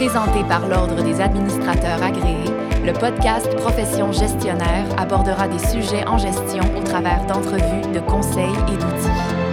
Présenté 0.00 0.42
par 0.44 0.66
l'Ordre 0.66 1.04
des 1.04 1.20
administrateurs 1.20 2.02
agréés, 2.02 2.50
le 2.86 2.94
podcast 2.94 3.54
Profession 3.56 4.10
gestionnaire 4.12 4.86
abordera 4.96 5.46
des 5.46 5.58
sujets 5.58 6.08
en 6.08 6.16
gestion 6.16 6.62
au 6.74 6.82
travers 6.82 7.26
d'entrevues, 7.26 7.92
de 7.92 8.00
conseils 8.00 8.48
et 8.72 8.78
d'outils. 8.78 9.50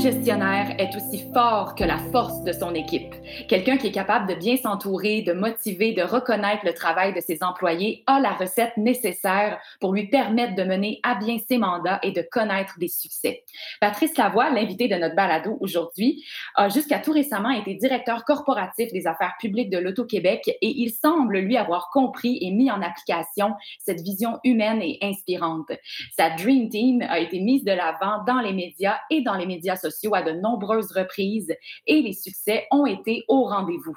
gestionnaire 0.00 0.74
est 0.78 0.96
aussi 0.96 1.24
fort 1.32 1.74
que 1.74 1.84
la 1.84 1.98
force 2.10 2.42
de 2.42 2.52
son 2.52 2.74
équipe. 2.74 3.14
Quelqu'un 3.48 3.76
qui 3.76 3.88
est 3.88 3.92
capable 3.92 4.28
de 4.28 4.34
bien 4.34 4.56
s'entourer, 4.56 5.22
de 5.22 5.32
motiver, 5.32 5.92
de 5.92 6.02
reconnaître 6.02 6.64
le 6.64 6.74
travail 6.74 7.12
de 7.12 7.20
ses 7.20 7.42
employés 7.42 8.02
a 8.06 8.20
la 8.20 8.32
recette 8.32 8.76
nécessaire 8.76 9.58
pour 9.80 9.92
lui 9.92 10.08
permettre 10.08 10.54
de 10.54 10.62
mener 10.62 11.00
à 11.02 11.14
bien 11.14 11.38
ses 11.48 11.58
mandats 11.58 11.98
et 12.02 12.12
de 12.12 12.22
connaître 12.22 12.78
des 12.78 12.88
succès. 12.88 13.44
Patrice 13.80 14.16
Lavoie, 14.16 14.50
l'invité 14.50 14.88
de 14.88 14.96
notre 14.96 15.14
balado 15.14 15.56
aujourd'hui, 15.60 16.24
a 16.54 16.68
jusqu'à 16.68 16.98
tout 16.98 17.12
récemment 17.12 17.50
été 17.50 17.74
directeur 17.74 18.24
corporatif 18.24 18.92
des 18.92 19.06
affaires 19.06 19.34
publiques 19.38 19.70
de 19.70 19.78
l'Auto-Québec 19.78 20.42
et 20.46 20.68
il 20.68 20.90
semble 20.90 21.38
lui 21.38 21.56
avoir 21.56 21.90
compris 21.90 22.38
et 22.40 22.50
mis 22.50 22.70
en 22.70 22.82
application 22.82 23.54
cette 23.78 24.00
vision 24.00 24.38
humaine 24.44 24.82
et 24.82 24.98
inspirante. 25.02 25.70
Sa 26.16 26.30
Dream 26.30 26.68
Team 26.68 27.02
a 27.02 27.18
été 27.18 27.40
mise 27.40 27.64
de 27.64 27.72
l'avant 27.72 28.24
dans 28.26 28.40
les 28.40 28.52
médias 28.52 28.98
et 29.10 29.22
dans 29.22 29.34
les 29.34 29.46
médias 29.46 29.76
sociaux 29.76 30.14
à 30.14 30.22
de 30.22 30.32
nombreuses 30.32 30.92
reprises 30.92 31.54
et 31.86 32.02
les 32.02 32.12
succès 32.12 32.66
ont 32.70 32.86
été 32.86 33.19
au 33.28 33.44
rendez-vous. 33.44 33.96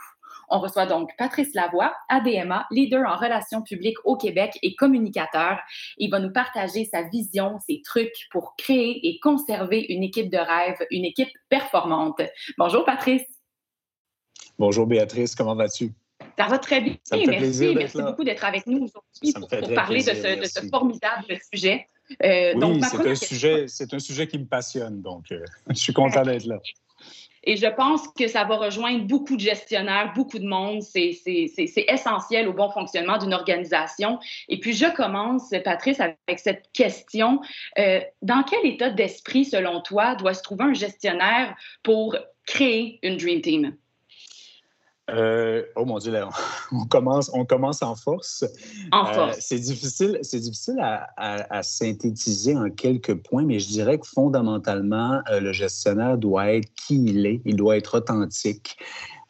On 0.49 0.59
reçoit 0.59 0.85
donc 0.85 1.09
Patrice 1.17 1.53
Lavoie, 1.53 1.95
ADMA, 2.09 2.67
leader 2.69 3.09
en 3.09 3.17
relations 3.17 3.61
publiques 3.61 3.97
au 4.03 4.17
Québec 4.17 4.57
et 4.61 4.75
communicateur. 4.75 5.59
Il 5.97 6.11
va 6.11 6.19
nous 6.19 6.31
partager 6.31 6.85
sa 6.85 7.03
vision, 7.03 7.57
ses 7.65 7.81
trucs 7.81 8.27
pour 8.31 8.55
créer 8.57 9.07
et 9.07 9.19
conserver 9.19 9.85
une 9.89 10.03
équipe 10.03 10.29
de 10.29 10.37
rêve, 10.37 10.77
une 10.91 11.05
équipe 11.05 11.31
performante. 11.49 12.21
Bonjour 12.57 12.85
Patrice. 12.85 13.25
Bonjour 14.59 14.85
Béatrice, 14.85 15.35
comment 15.35 15.55
vas-tu? 15.55 15.91
Ça 16.37 16.47
va 16.47 16.57
très 16.57 16.81
bien, 16.81 16.95
merci. 17.11 17.73
Merci 17.75 18.01
beaucoup 18.01 18.23
d'être 18.23 18.45
avec 18.45 18.65
nous 18.65 18.85
aujourd'hui 18.85 19.33
pour, 19.33 19.47
parler 19.75 19.99
de 19.99 20.45
ce, 20.45 20.67
formidable 20.69 21.37
sujet. 21.51 21.87
Euh, 22.23 22.53
oui, 22.55 22.81
c'est 22.83 23.07
un, 23.07 23.15
sujet, 23.15 23.67
c'est 23.67 23.93
un 23.93 23.99
sujet 23.99 24.27
qui 24.27 24.37
me 24.37 24.45
passionne, 24.45 25.01
donc 25.01 25.31
euh, 25.31 25.43
je 25.69 25.75
suis 25.75 25.93
content 25.93 26.23
d'être 26.23 26.45
là. 26.45 26.59
Et 27.43 27.57
je 27.57 27.67
pense 27.67 28.07
que 28.09 28.27
ça 28.27 28.43
va 28.43 28.55
rejoindre 28.55 29.05
beaucoup 29.05 29.35
de 29.35 29.41
gestionnaires, 29.41 30.13
beaucoup 30.15 30.39
de 30.39 30.47
monde. 30.47 30.81
C'est 30.81 31.85
essentiel 31.87 32.47
au 32.47 32.53
bon 32.53 32.69
fonctionnement 32.69 33.17
d'une 33.17 33.33
organisation. 33.33 34.19
Et 34.49 34.59
puis, 34.59 34.73
je 34.73 34.85
commence, 34.93 35.49
Patrice, 35.63 35.99
avec 35.99 36.39
cette 36.39 36.71
question. 36.73 37.41
Euh, 37.77 37.99
dans 38.21 38.43
quel 38.43 38.65
état 38.65 38.89
d'esprit, 38.89 39.45
selon 39.45 39.81
toi, 39.81 40.15
doit 40.15 40.33
se 40.33 40.41
trouver 40.41 40.65
un 40.65 40.73
gestionnaire 40.73 41.55
pour 41.83 42.15
créer 42.45 42.99
une 43.03 43.17
Dream 43.17 43.41
Team? 43.41 43.75
Euh, 45.09 45.63
oh 45.75 45.83
mon 45.83 45.97
Dieu, 45.97 46.13
on 46.71 46.85
commence, 46.85 47.29
on 47.33 47.45
commence 47.45 47.81
en 47.81 47.95
force. 47.95 48.45
En 48.91 49.05
euh, 49.05 49.13
force. 49.13 49.37
c'est 49.41 49.59
difficile, 49.59 50.19
c'est 50.21 50.39
difficile 50.39 50.79
à, 50.79 51.63
synthétiser 51.63 52.55
en 52.55 52.69
quelques 52.69 53.15
points, 53.15 53.43
mais 53.43 53.59
je 53.59 53.67
dirais 53.67 53.99
que 53.99 54.07
fondamentalement, 54.07 55.21
euh, 55.29 55.41
le 55.41 55.51
gestionnaire 55.51 56.17
doit 56.17 56.53
être 56.53 56.73
qui 56.75 57.03
il 57.03 57.25
est, 57.25 57.41
il 57.45 57.57
doit 57.57 57.77
être 57.77 57.97
authentique. 57.97 58.77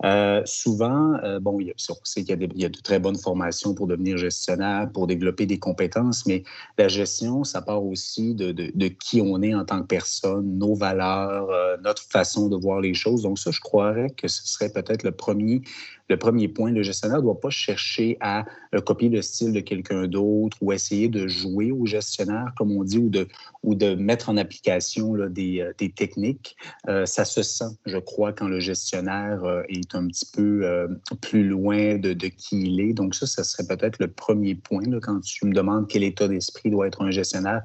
Euh, 0.03 0.41
souvent, 0.45 1.13
euh, 1.23 1.39
bon, 1.39 1.59
on 1.61 1.95
sait 2.03 2.23
qu'il 2.23 2.51
y, 2.55 2.65
a 2.65 2.69
de 2.69 2.81
très 2.81 2.99
bonnes 2.99 3.17
formations 3.17 3.73
pour 3.73 3.87
devenir 3.87 4.17
gestionnaire, 4.17 4.89
pour 4.91 5.07
développer 5.07 5.45
des 5.45 5.59
compétences, 5.59 6.25
mais 6.25 6.43
la 6.77 6.87
gestion, 6.87 7.43
ça 7.43 7.61
part 7.61 7.83
aussi 7.83 8.35
de, 8.35 8.51
de, 8.51 8.87
qui 8.87 9.21
on 9.21 9.41
est 9.41 9.53
en 9.53 9.65
tant 9.65 9.81
que 9.81 9.87
personne, 9.87 10.57
nos 10.57 10.75
valeurs, 10.75 11.49
euh, 11.49 11.77
notre 11.83 12.03
façon 12.03 12.49
de 12.49 12.57
voir 12.57 12.81
les 12.81 12.93
choses. 12.93 13.23
Donc 13.23 13.39
ça, 13.39 13.51
je 13.51 13.61
croirais 13.61 14.09
que 14.09 14.27
ce 14.27 14.45
serait 14.45 14.71
peut-être 14.71 15.03
le 15.03 15.11
premier 15.11 15.61
le 16.09 16.17
premier 16.17 16.47
point, 16.47 16.71
le 16.71 16.83
gestionnaire 16.83 17.17
ne 17.17 17.23
doit 17.23 17.39
pas 17.39 17.49
chercher 17.49 18.17
à 18.19 18.45
euh, 18.75 18.81
copier 18.81 19.09
le 19.09 19.21
style 19.21 19.53
de 19.53 19.61
quelqu'un 19.61 20.07
d'autre 20.07 20.57
ou 20.61 20.73
essayer 20.73 21.07
de 21.07 21.27
jouer 21.27 21.71
au 21.71 21.85
gestionnaire, 21.85 22.53
comme 22.57 22.71
on 22.71 22.83
dit, 22.83 22.97
ou 22.97 23.09
de, 23.09 23.27
ou 23.63 23.73
de 23.75 23.95
mettre 23.95 24.29
en 24.29 24.37
application 24.37 25.13
des, 25.29 25.61
euh, 25.61 25.73
des, 25.77 25.91
techniques. 25.91 26.57
Euh, 26.89 27.05
ça 27.05 27.23
se 27.23 27.41
sent, 27.41 27.77
je 27.85 27.97
crois, 27.97 28.33
quand 28.33 28.47
le 28.47 28.59
gestionnaire 28.59 29.63
est 29.69 29.95
un 29.95 30.07
petit 30.07 30.25
peu 30.25 30.87
plus 31.21 31.47
loin 31.47 31.97
de, 31.97 32.13
de, 32.13 32.27
qui 32.27 32.63
il 32.63 32.81
est. 32.81 32.93
Donc 32.93 33.15
ça, 33.15 33.25
ça 33.25 33.43
serait 33.43 33.65
peut-être 33.65 33.99
le 33.99 34.07
premier 34.07 34.55
point 34.55 34.83
quand 35.01 35.19
tu 35.21 35.45
me 35.45 35.53
demandes 35.53 35.87
quel 35.87 36.03
état 36.03 36.27
d'esprit 36.27 36.69
doit 36.69 36.87
être 36.87 37.01
un 37.01 37.11
gestionnaire 37.11 37.63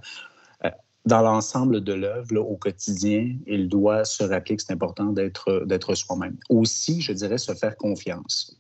dans 1.08 1.22
l'ensemble 1.22 1.82
de 1.82 1.94
l'œuvre, 1.94 2.36
au 2.36 2.56
quotidien, 2.56 3.34
il 3.46 3.68
doit 3.68 4.04
se 4.04 4.22
rappeler 4.22 4.56
que 4.56 4.62
c'est 4.62 4.74
important 4.74 5.06
d'être 5.06 5.94
soi-même. 5.94 6.36
Aussi, 6.50 7.00
je 7.00 7.12
dirais, 7.12 7.38
se 7.38 7.54
faire 7.54 7.76
confiance. 7.78 8.56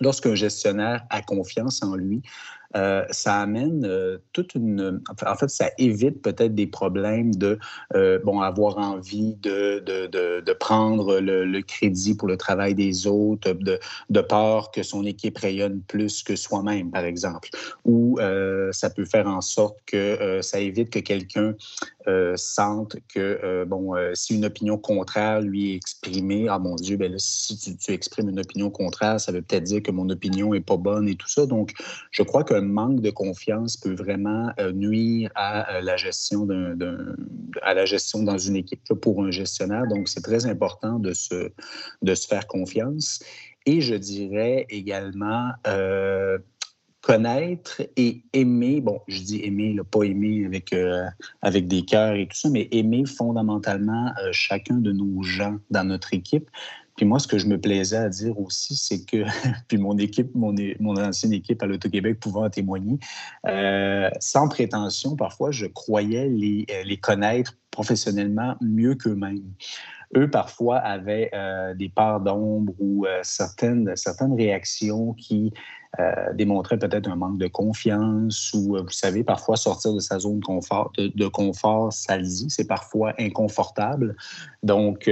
Lorsqu'un 0.00 0.34
gestionnaire 0.34 1.06
a 1.08 1.22
confiance 1.22 1.84
en 1.84 1.94
lui, 1.94 2.20
euh, 2.76 3.04
ça 3.10 3.40
amène 3.40 3.84
euh, 3.84 4.18
toute 4.32 4.54
une... 4.54 5.00
En 5.26 5.34
fait, 5.36 5.48
ça 5.48 5.70
évite 5.78 6.22
peut-être 6.22 6.54
des 6.54 6.66
problèmes 6.66 7.34
de, 7.34 7.58
euh, 7.94 8.18
bon, 8.24 8.40
avoir 8.40 8.78
envie 8.78 9.36
de, 9.36 9.78
de, 9.80 10.06
de, 10.40 10.52
prendre 10.52 11.20
le, 11.20 11.60
crédit 11.62 12.14
pour 12.14 12.28
le 12.28 12.36
travail 12.36 12.74
des 12.74 13.06
autres, 13.06 13.52
de, 13.52 13.78
de 14.10 14.20
peur 14.20 14.70
que 14.70 14.82
son 14.82 15.04
équipe 15.04 15.38
rayonne 15.38 15.80
plus 15.86 16.22
que 16.22 16.36
soi-même, 16.36 16.90
par 16.90 17.04
exemple. 17.04 17.48
Ou 17.84 18.18
ça 18.72 18.90
peut 18.90 19.04
faire 19.04 19.26
en 19.26 19.40
sorte 19.40 19.78
que 19.86 20.40
ça 20.42 20.60
évite 20.60 20.90
que 20.90 20.98
quelqu'un 20.98 21.54
sente 22.36 22.96
que, 23.12 23.64
bon, 23.64 23.94
si 24.14 24.34
une 24.34 24.44
opinion 24.44 24.78
contraire 24.78 25.40
lui 25.40 25.72
est 25.72 25.76
exprimée, 25.76 26.46
ah 26.48 26.58
mon 26.58 26.76
Dieu, 26.76 26.96
ben 26.96 27.12
là, 27.12 27.18
si 27.18 27.58
tu, 27.58 27.76
tu 27.76 27.92
exprimes 27.92 28.28
une 28.28 28.40
opinion 28.40 28.70
contraire, 28.70 29.20
ça 29.20 29.32
veut 29.32 29.42
peut-être 29.42 29.64
dire 29.64 29.82
que 29.82 29.90
mon 29.90 30.08
opinion 30.10 30.52
n'est 30.52 30.60
pas 30.60 30.76
bonne 30.76 31.08
et 31.08 31.14
tout 31.14 31.28
ça. 31.28 31.46
Donc, 31.46 31.72
je 32.10 32.22
crois 32.22 32.44
que 32.44 32.54
manque 32.64 33.00
de 33.00 33.10
confiance 33.10 33.76
peut 33.76 33.94
vraiment 33.94 34.50
euh, 34.58 34.72
nuire 34.72 35.30
à 35.34 35.76
euh, 35.76 35.80
la 35.80 35.96
gestion 35.96 36.46
d'un, 36.46 36.76
à 37.62 37.74
la 37.74 37.84
gestion 37.84 38.22
dans 38.22 38.38
une 38.38 38.56
équipe 38.56 38.82
pour 39.00 39.22
un 39.22 39.30
gestionnaire. 39.30 39.86
Donc, 39.86 40.08
c'est 40.08 40.22
très 40.22 40.46
important 40.46 40.98
de 40.98 41.12
se, 41.12 41.50
de 42.02 42.14
se 42.14 42.26
faire 42.26 42.46
confiance. 42.46 43.22
Et 43.66 43.80
je 43.80 43.94
dirais 43.94 44.66
également 44.68 45.50
euh, 45.66 46.38
connaître 47.00 47.82
et 47.96 48.22
aimer, 48.32 48.80
bon, 48.80 49.00
je 49.08 49.20
dis 49.20 49.40
aimer, 49.44 49.76
pas 49.90 50.04
aimer 50.04 50.46
avec, 50.46 50.74
avec 51.42 51.68
des 51.68 51.84
cœurs 51.84 52.14
et 52.14 52.26
tout 52.26 52.36
ça, 52.36 52.48
mais 52.48 52.68
aimer 52.72 53.04
fondamentalement 53.04 54.10
chacun 54.32 54.76
de 54.76 54.90
nos 54.90 55.22
gens 55.22 55.58
dans 55.70 55.84
notre 55.84 56.14
équipe. 56.14 56.50
Puis 56.96 57.06
moi, 57.06 57.18
ce 57.18 57.26
que 57.26 57.38
je 57.38 57.46
me 57.46 57.60
plaisais 57.60 57.96
à 57.96 58.08
dire 58.08 58.38
aussi, 58.38 58.76
c'est 58.76 59.04
que, 59.04 59.24
puis 59.68 59.78
mon 59.78 59.98
équipe, 59.98 60.34
mon, 60.34 60.54
mon 60.80 60.96
ancienne 60.96 61.32
équipe 61.32 61.62
à 61.62 61.66
l'Auto-Québec 61.66 62.20
pouvant 62.20 62.48
témoigner, 62.48 62.98
euh, 63.46 64.08
sans 64.20 64.48
prétention, 64.48 65.16
parfois, 65.16 65.50
je 65.50 65.66
croyais 65.66 66.28
les, 66.28 66.66
euh, 66.70 66.82
les 66.84 66.96
connaître 66.96 67.56
professionnellement 67.70 68.56
mieux 68.60 68.94
qu'eux-mêmes. 68.94 69.52
Eux, 70.16 70.30
parfois, 70.30 70.78
avaient 70.78 71.30
euh, 71.34 71.74
des 71.74 71.88
parts 71.88 72.20
d'ombre 72.20 72.72
ou 72.78 73.04
certaines, 73.22 73.96
certaines 73.96 74.34
réactions 74.34 75.12
qui 75.14 75.52
démontraient 76.34 76.78
peut-être 76.78 77.08
un 77.08 77.14
manque 77.14 77.38
de 77.38 77.46
confiance 77.46 78.52
ou, 78.52 78.76
vous 78.76 78.90
savez, 78.90 79.22
parfois 79.22 79.56
sortir 79.56 79.94
de 79.94 80.00
sa 80.00 80.18
zone 80.18 80.40
de, 80.40 81.06
de 81.06 81.28
confort 81.28 81.92
ça 81.92 82.16
le 82.16 82.24
dit, 82.24 82.46
c'est 82.48 82.66
parfois 82.66 83.12
inconfortable. 83.16 84.16
Donc, 84.64 85.08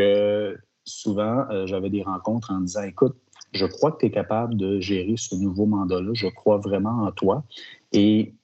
souvent, 0.84 1.46
euh, 1.50 1.66
j'avais 1.66 1.90
des 1.90 2.02
rencontres 2.02 2.50
en 2.50 2.60
disant, 2.60 2.82
écoute, 2.82 3.16
je 3.52 3.66
crois 3.66 3.92
que 3.92 3.98
tu 3.98 4.06
es 4.06 4.10
capable 4.10 4.56
de 4.56 4.80
gérer 4.80 5.14
ce 5.16 5.34
nouveau 5.34 5.66
mandat-là, 5.66 6.10
je 6.14 6.28
crois 6.28 6.58
vraiment 6.58 7.04
en 7.04 7.12
toi. 7.12 7.44
Et 7.92 8.34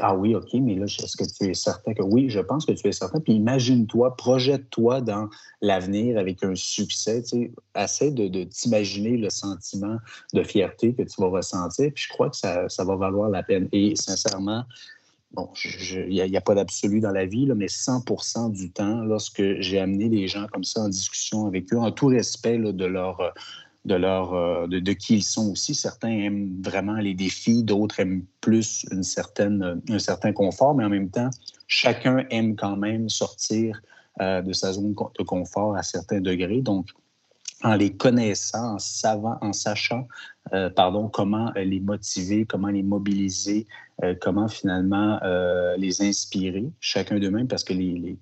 ah 0.00 0.16
oui, 0.16 0.34
OK, 0.34 0.48
mais 0.54 0.74
là, 0.74 0.86
est-ce 0.86 1.16
que 1.16 1.24
tu 1.24 1.48
es 1.48 1.54
certain 1.54 1.94
que 1.94 2.02
oui, 2.02 2.28
je 2.28 2.40
pense 2.40 2.66
que 2.66 2.72
tu 2.72 2.88
es 2.88 2.92
certain. 2.92 3.20
Puis 3.20 3.34
imagine-toi, 3.34 4.16
projette-toi 4.16 5.00
dans 5.00 5.28
l'avenir 5.62 6.18
avec 6.18 6.42
un 6.42 6.56
succès. 6.56 7.22
Tu 7.22 7.28
sais, 7.28 7.52
essaie 7.76 8.10
de, 8.10 8.44
t'imaginer 8.44 9.16
le 9.16 9.30
sentiment 9.30 9.98
de 10.34 10.42
fierté 10.42 10.92
que 10.94 11.02
tu 11.02 11.20
vas 11.20 11.28
ressentir. 11.28 11.92
Puis 11.94 12.04
je 12.04 12.12
crois 12.12 12.30
que 12.30 12.36
ça 12.36 12.84
va 12.84 12.96
valoir 12.96 13.30
la 13.30 13.44
peine. 13.44 13.68
Et 13.70 13.94
sincèrement, 13.94 14.64
bon, 15.36 15.50
il 15.64 16.08
n'y 16.08 16.36
a, 16.36 16.40
pas 16.40 16.54
d'absolu 16.54 17.00
dans 17.00 17.12
la 17.12 17.26
vie, 17.26 17.46
mais 17.54 17.66
100% 17.66 18.52
du 18.52 18.70
temps, 18.70 19.04
lorsque 19.04 19.42
j'ai 19.60 19.78
amené 19.78 20.08
les 20.08 20.26
gens 20.26 20.46
comme 20.52 20.64
ça 20.64 20.80
en 20.80 20.88
discussion 20.88 21.46
avec 21.46 21.72
eux, 21.72 21.78
en 21.78 21.92
tout 21.92 22.06
respect 22.06 22.58
de 22.58 22.84
leur 22.84 23.34
de, 23.84 23.94
leur, 23.94 24.66
de, 24.66 24.92
qui 24.92 25.14
ils 25.14 25.22
sont 25.22 25.52
aussi. 25.52 25.72
Certains 25.72 26.10
aiment 26.10 26.60
vraiment 26.60 26.96
les 26.96 27.14
défis, 27.14 27.62
d'autres 27.62 28.00
aiment 28.00 28.24
plus 28.40 28.84
une 28.90 29.04
certaine, 29.04 29.80
un 29.88 29.98
certain 30.00 30.32
confort, 30.32 30.74
mais 30.74 30.84
en 30.84 30.88
même 30.88 31.08
temps, 31.08 31.30
chacun 31.68 32.24
aime 32.30 32.56
quand 32.56 32.76
même 32.76 33.08
sortir 33.08 33.80
euh, 34.20 34.40
de 34.40 34.52
sa 34.54 34.72
zone 34.72 34.94
de 35.18 35.22
confort 35.24 35.76
à 35.76 35.82
certains 35.82 36.20
degrés. 36.20 36.62
Donc, 36.62 36.88
en 37.66 37.74
les 37.74 37.92
connaissant, 37.92 38.74
en, 38.74 38.78
savant, 38.78 39.38
en 39.40 39.52
sachant 39.52 40.06
euh, 40.52 40.70
pardon, 40.70 41.08
comment 41.08 41.50
euh, 41.56 41.64
les 41.64 41.80
motiver, 41.80 42.46
comment 42.46 42.68
les 42.68 42.84
mobiliser, 42.84 43.66
euh, 44.04 44.14
comment 44.20 44.46
finalement 44.46 45.18
les 45.76 46.00
inspirer, 46.00 46.70
chacun 46.78 47.18
d'eux-mêmes, 47.18 47.48
parce 47.48 47.64
que 47.64 47.72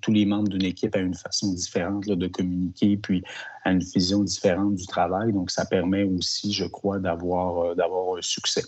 tous 0.01 0.11
les 0.11 0.25
membres 0.25 0.47
d'une 0.47 0.65
équipe 0.65 0.95
ont 0.95 0.99
une 0.99 1.13
façon 1.13 1.53
différente 1.53 2.07
de 2.07 2.27
communiquer, 2.27 2.97
puis 2.97 3.23
à 3.63 3.71
une 3.71 3.79
vision 3.79 4.23
différente 4.23 4.75
du 4.75 4.87
travail. 4.87 5.31
Donc, 5.31 5.51
ça 5.51 5.65
permet 5.65 6.03
aussi, 6.03 6.51
je 6.51 6.65
crois, 6.65 6.97
d'avoir 6.97 7.75
un 7.75 8.21
succès. 8.21 8.63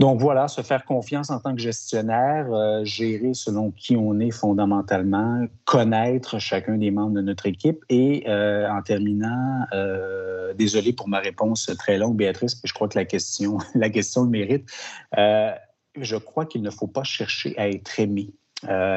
Donc 0.00 0.20
voilà, 0.20 0.48
se 0.48 0.60
faire 0.62 0.84
confiance 0.84 1.30
en 1.30 1.38
tant 1.38 1.54
que 1.54 1.60
gestionnaire, 1.60 2.52
euh, 2.52 2.84
gérer 2.84 3.32
selon 3.32 3.70
qui 3.70 3.96
on 3.96 4.18
est 4.18 4.32
fondamentalement, 4.32 5.46
connaître 5.64 6.40
chacun 6.40 6.76
des 6.76 6.90
membres 6.90 7.14
de 7.14 7.20
notre 7.20 7.46
équipe 7.46 7.84
et 7.88 8.24
euh, 8.28 8.68
en 8.68 8.82
terminant, 8.82 9.66
euh, 9.72 10.52
désolé 10.54 10.92
pour 10.92 11.08
ma 11.08 11.20
réponse 11.20 11.70
très 11.78 11.96
longue, 11.96 12.16
Béatrice, 12.16 12.56
mais 12.56 12.68
je 12.68 12.74
crois 12.74 12.88
que 12.88 12.98
la 12.98 13.04
question, 13.04 13.58
la 13.74 13.88
question 13.88 14.24
le 14.24 14.30
mérite. 14.30 14.68
je 15.16 16.16
crois 16.16 16.44
qu'il 16.46 16.62
ne 16.62 16.70
faut 16.70 16.88
pas 16.88 17.04
chercher 17.04 17.56
à 17.56 17.68
être 17.68 18.00
aimé. 18.00 18.32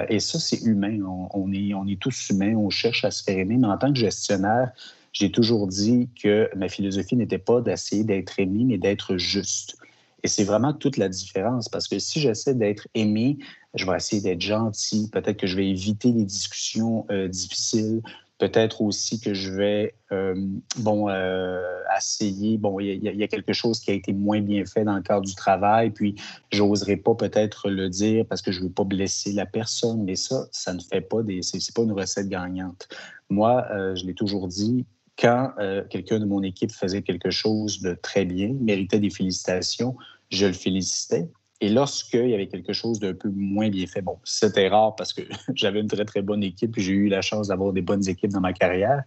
et 0.10 0.20
ça, 0.20 0.40
c'est 0.40 0.62
humain. 0.64 1.00
On, 1.32 1.52
est, 1.54 1.76
on 1.76 1.86
est 1.86 2.02
tous 2.02 2.30
humains, 2.30 2.56
on 2.56 2.72
cherche 2.72 3.06
à 3.06 3.12
se 3.12 3.24
faire 3.24 3.38
aimer, 3.38 3.58
mais 3.58 3.68
en 3.68 3.78
tant 3.78 3.94
que 3.94 4.00
gestionnaire, 4.00 4.72
j'ai 5.14 5.32
toujours 5.32 5.68
dit 5.68 6.10
que 6.22 6.50
ma 6.56 6.70
philosophie 6.70 7.16
n'était 7.16 7.38
pas 7.38 7.62
d'essayer 7.62 8.04
d'être 8.04 8.40
aimé, 8.40 8.64
mais 8.66 8.78
d'être 8.80 9.18
juste. 9.18 9.78
Et 10.24 10.28
c'est 10.28 10.44
vraiment 10.44 10.74
toute 10.74 10.98
la 10.98 11.10
différence 11.10 11.70
parce 11.70 11.88
que 11.88 12.00
si 12.00 12.20
j'essaie 12.20 12.56
d'être 12.56 12.88
aimé, 12.96 13.38
je 13.76 13.86
vais 13.86 13.96
essayer 13.96 14.22
d'être 14.22 14.42
gentil. 14.42 15.10
Peut-être 15.12 15.38
que 15.38 15.48
je 15.48 15.56
vais 15.56 15.70
éviter 15.70 16.12
les 16.12 16.26
discussions 16.26 17.06
euh, 17.12 17.28
difficiles. 17.28 18.02
Peut-être 18.40 18.82
aussi 18.82 19.20
que 19.20 19.34
je 19.34 19.52
vais, 19.52 19.96
euh, 20.12 20.36
bon, 20.78 21.10
euh, 21.10 21.60
essayer, 21.98 22.58
bon, 22.58 22.80
il 22.80 23.04
y, 23.04 23.24
a 23.24 23.28
quelque 23.28 23.54
chose 23.54 23.80
qui 23.80 23.90
a 23.90 23.96
été 23.96 24.14
moins 24.14 24.42
bien 24.42 24.64
fait 24.64 24.84
dans 24.84 24.96
le 24.96 25.02
cadre 25.02 25.26
du 25.26 25.34
travail, 25.34 25.90
puis 25.90 26.14
j'oserais 26.52 26.98
pas 26.98 27.16
peut-être 27.16 27.70
le 27.72 27.90
dire 27.90 28.28
parce 28.28 28.44
que 28.44 28.52
je 28.52 28.62
veux 28.62 28.70
pas 28.70 28.84
blesser 28.84 29.32
la 29.32 29.48
personne, 29.48 30.04
mais 30.04 30.16
ça, 30.16 30.46
ça 30.52 30.74
ne 30.74 30.80
fait 30.80 31.02
pas 31.02 31.24
des, 31.24 31.42
c'est 31.42 31.74
pas 31.74 31.82
une 31.82 31.94
recette 31.94 32.30
gagnante. 32.30 32.88
Moi, 33.30 33.66
je 33.96 34.06
l'ai 34.06 34.14
toujours 34.14 34.48
dit, 34.48 34.86
quand 35.18 35.52
euh, 35.60 35.84
quelqu'un 35.90 36.20
de 36.20 36.26
mon 36.26 36.44
équipe 36.44 36.72
faisait 36.72 37.02
quelque 37.02 37.32
chose 37.32 37.82
de 37.82 37.98
très 38.02 38.26
bien, 38.26 38.54
méritait 38.60 39.00
des 39.00 39.10
félicitations, 39.10 39.96
je 40.30 40.46
le 40.46 40.54
félicitais. 40.54 41.28
Et 41.60 41.70
lorsqu'il 41.70 42.30
y 42.30 42.36
avait 42.36 42.48
quelque 42.48 42.72
chose 42.72 43.00
d'un 43.00 43.16
peu 43.16 43.30
moins 43.30 43.70
bien 43.70 43.88
fait, 43.88 44.04
bon, 44.04 44.20
c'était 44.24 44.68
rare 44.68 44.96
parce 44.96 45.12
que 45.12 45.24
j'avais 45.56 45.80
une 45.80 45.88
très, 45.88 46.06
très 46.06 46.22
bonne 46.22 46.44
équipe 46.44 46.76
j'ai 46.78 46.92
eu 46.92 47.08
la 47.08 47.22
chance 47.22 47.48
d'avoir 47.48 47.74
des 47.74 47.82
bonnes 47.82 48.08
équipes 48.08 48.32
dans 48.32 48.42
ma 48.42 48.54
carrière. 48.54 49.04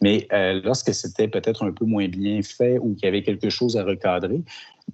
Mais 0.00 0.26
euh, 0.32 0.62
lorsque 0.64 0.94
c'était 0.94 1.28
peut-être 1.28 1.62
un 1.62 1.72
peu 1.72 1.84
moins 1.84 2.08
bien 2.08 2.40
fait 2.42 2.78
ou 2.78 2.94
qu'il 2.94 3.04
y 3.04 3.08
avait 3.08 3.22
quelque 3.22 3.50
chose 3.50 3.76
à 3.76 3.84
recadrer, 3.84 4.40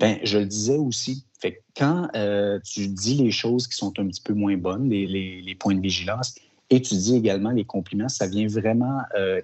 ben, 0.01 0.19
je 0.25 0.39
le 0.39 0.47
disais 0.47 0.79
aussi. 0.79 1.25
Fait 1.39 1.63
quand 1.77 2.09
euh, 2.17 2.59
tu 2.65 2.89
dis 2.89 3.15
les 3.15 3.31
choses 3.31 3.69
qui 3.69 3.77
sont 3.77 3.93
un 4.01 4.07
petit 4.09 4.23
peu 4.23 4.33
moins 4.33 4.57
bonnes, 4.57 4.91
les 4.91 5.57
points 5.61 5.77
de 5.77 5.81
vigilance, 5.81 6.35
et 6.71 6.83
tu 6.83 6.95
dis 6.95 7.17
également 7.17 7.51
les 7.51 7.65
compliments, 7.65 8.09
ça 8.09 8.27
vient 8.27 8.47
vraiment 8.47 9.01
euh, 9.17 9.41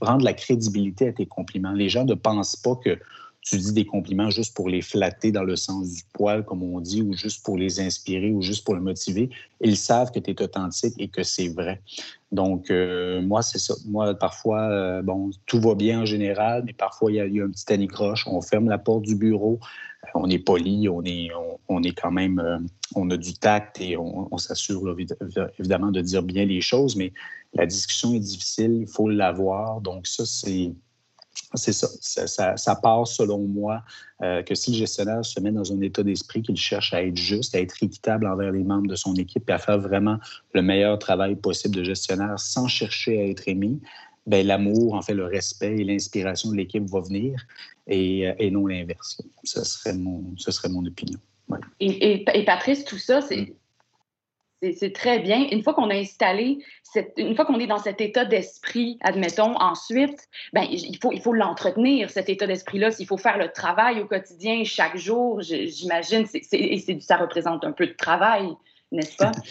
rendre 0.00 0.24
la 0.24 0.32
crédibilité 0.32 1.08
à 1.08 1.12
tes 1.12 1.26
compliments. 1.26 1.72
Les 1.72 1.88
gens 1.88 2.04
ne 2.04 2.14
pensent 2.14 2.56
pas 2.56 2.76
que 2.76 2.98
tu 3.42 3.56
dis 3.56 3.72
des 3.72 3.86
compliments 3.86 4.28
juste 4.28 4.54
pour 4.54 4.68
les 4.68 4.82
flatter 4.82 5.32
dans 5.32 5.44
le 5.44 5.56
sens 5.56 5.94
du 5.94 6.02
poil, 6.12 6.44
comme 6.44 6.62
on 6.62 6.80
dit, 6.80 7.02
ou 7.02 7.14
juste 7.14 7.44
pour 7.44 7.56
les 7.56 7.80
inspirer, 7.80 8.30
ou 8.30 8.42
juste 8.42 8.64
pour 8.64 8.74
les 8.74 8.80
motiver. 8.80 9.30
Ils 9.62 9.76
savent 9.76 10.10
que 10.12 10.18
tu 10.18 10.30
es 10.30 10.42
authentique 10.42 10.94
et 10.98 11.08
que 11.08 11.22
c'est 11.22 11.48
vrai. 11.48 11.80
Donc, 12.32 12.70
euh, 12.70 13.22
moi, 13.22 13.42
c'est 13.42 13.58
ça. 13.58 13.74
Moi, 13.86 14.14
parfois, 14.14 14.68
euh, 14.70 15.02
bon, 15.02 15.30
tout 15.46 15.60
va 15.60 15.74
bien 15.74 16.02
en 16.02 16.04
général, 16.04 16.64
mais 16.66 16.74
parfois, 16.74 17.10
il 17.10 17.16
y, 17.16 17.40
a, 17.40 17.44
un 17.44 17.50
petit 17.50 17.72
anicroche. 17.72 18.26
On 18.26 18.42
ferme 18.42 18.68
la 18.68 18.78
porte 18.78 19.02
du 19.02 19.16
bureau, 19.16 19.58
on 20.14 20.28
est 20.28 20.38
poli, 20.38 20.88
on 20.88 21.02
est, 21.04 21.30
on, 21.68 21.82
est 21.82 21.98
quand 21.98 22.10
même, 22.10 22.38
euh, 22.40 22.58
on 22.94 23.10
a 23.10 23.16
du 23.16 23.32
tact 23.34 23.80
et 23.80 23.96
on, 23.96 24.36
s'assure 24.38 24.96
évidemment 25.58 25.90
de 25.90 26.00
dire 26.02 26.22
bien 26.22 26.44
les 26.44 26.60
choses, 26.60 26.94
mais 26.94 27.12
la 27.54 27.66
discussion 27.66 28.14
est 28.14 28.20
difficile, 28.20 28.80
il 28.82 28.86
faut 28.86 29.08
l'avoir. 29.08 29.80
Donc, 29.80 30.06
ça, 30.06 30.26
c'est 30.26 30.72
c'est 31.54 31.72
ça. 31.72 32.56
Ça, 32.56 32.76
part, 32.76 33.06
selon 33.06 33.38
moi, 33.38 33.82
euh, 34.22 34.42
que 34.42 34.54
si 34.54 34.70
le 34.70 34.76
gestionnaire 34.76 35.24
se 35.24 35.40
met 35.40 35.50
dans 35.50 35.72
un 35.72 35.80
état 35.80 36.02
d'esprit 36.02 36.42
qu'il 36.42 36.56
cherche 36.56 36.94
à 36.94 37.02
être 37.02 37.16
juste, 37.16 37.54
à 37.54 37.60
être 37.60 37.82
équitable 37.82 38.26
envers 38.26 38.52
les 38.52 38.62
membres 38.62 38.88
de 38.88 38.94
son 38.94 39.14
équipe 39.14 39.48
et 39.50 39.52
à 39.52 39.58
faire 39.58 39.78
vraiment 39.78 40.18
le 40.54 40.62
meilleur 40.62 40.98
travail 40.98 41.36
possible 41.36 41.74
de 41.74 41.84
gestionnaire 41.84 42.38
sans 42.38 42.68
chercher 42.68 43.20
à 43.20 43.26
être 43.26 43.48
aimé, 43.48 43.78
ben, 44.26 44.46
l'amour, 44.46 44.94
en 44.94 45.02
fait, 45.02 45.14
le 45.14 45.26
respect 45.26 45.78
et 45.78 45.84
l'inspiration 45.84 46.50
de 46.50 46.56
l'équipe 46.56 46.88
va 46.88 47.00
venir 47.00 47.40
et, 47.86 48.28
euh, 48.28 48.50
non 48.50 48.66
l'inverse. 48.66 49.20
Ce 49.44 49.64
serait 49.64 49.94
mon, 49.94 50.22
ce 50.36 50.50
serait 50.50 50.68
mon 50.68 50.84
opinion. 50.84 51.18
Et, 51.80 52.22
et, 52.22 52.44
Patrice, 52.44 52.84
tout 52.84 52.98
ça, 52.98 53.20
c'est 53.20 53.36
mm. 53.36 53.54
C'est 54.62 54.92
très 54.92 55.20
bien. 55.20 55.46
Une 55.50 55.62
fois 55.62 55.72
qu'on 55.72 55.88
a 55.88 55.94
installé, 55.94 56.58
une 57.16 57.34
fois 57.34 57.46
qu'on 57.46 57.58
est 57.58 57.66
dans 57.66 57.78
cet 57.78 58.00
état 58.00 58.26
d'esprit, 58.26 58.98
admettons, 59.00 59.58
ensuite, 59.58 60.28
ben, 60.52 60.66
il 60.70 60.98
faut 61.00 61.12
il 61.12 61.22
faut 61.22 61.32
l'entretenir, 61.32 62.10
cet 62.10 62.28
état 62.28 62.46
d'esprit-là. 62.46 62.90
S'il 62.90 63.06
faut 63.06 63.16
faire 63.16 63.38
le 63.38 63.50
travail 63.50 64.00
au 64.00 64.06
quotidien, 64.06 64.64
chaque 64.64 64.96
jour, 64.96 65.40
j'imagine, 65.40 66.26
et 66.52 67.00
ça 67.00 67.16
représente 67.16 67.64
un 67.64 67.72
peu 67.72 67.86
de 67.86 67.94
travail 67.94 68.54
n'est-ce 68.92 69.16
pas? 69.16 69.32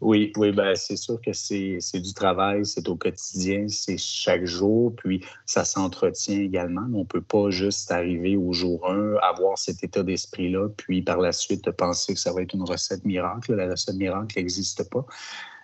oui, 0.00 0.32
oui, 0.36 0.52
ben, 0.52 0.74
c'est 0.74 0.96
sûr 0.96 1.20
que 1.20 1.32
c'est 1.32 1.78
du 1.94 2.14
travail, 2.14 2.66
c'est 2.66 2.88
au 2.88 2.96
quotidien, 2.96 3.66
c'est 3.68 3.98
chaque 3.98 4.44
jour, 4.44 4.94
puis 4.96 5.24
ça 5.46 5.64
s'entretient 5.64 6.40
également. 6.40 6.86
On 6.92 7.00
ne 7.00 7.04
peut 7.04 7.22
pas 7.22 7.50
juste 7.50 7.90
arriver 7.90 8.36
au 8.36 8.52
jour 8.52 8.88
1, 8.90 9.16
avoir 9.22 9.58
cet 9.58 9.82
état 9.82 10.02
d'esprit-là, 10.02 10.68
puis 10.76 11.02
par 11.02 11.18
la 11.18 11.32
suite 11.32 11.70
penser 11.70 12.14
que 12.14 12.20
ça 12.20 12.32
va 12.32 12.42
être 12.42 12.54
une 12.54 12.64
recette 12.64 13.04
miracle. 13.04 13.54
La 13.54 13.70
recette 13.70 13.96
miracle 13.96 14.38
n'existe 14.38 14.88
pas. 14.90 15.06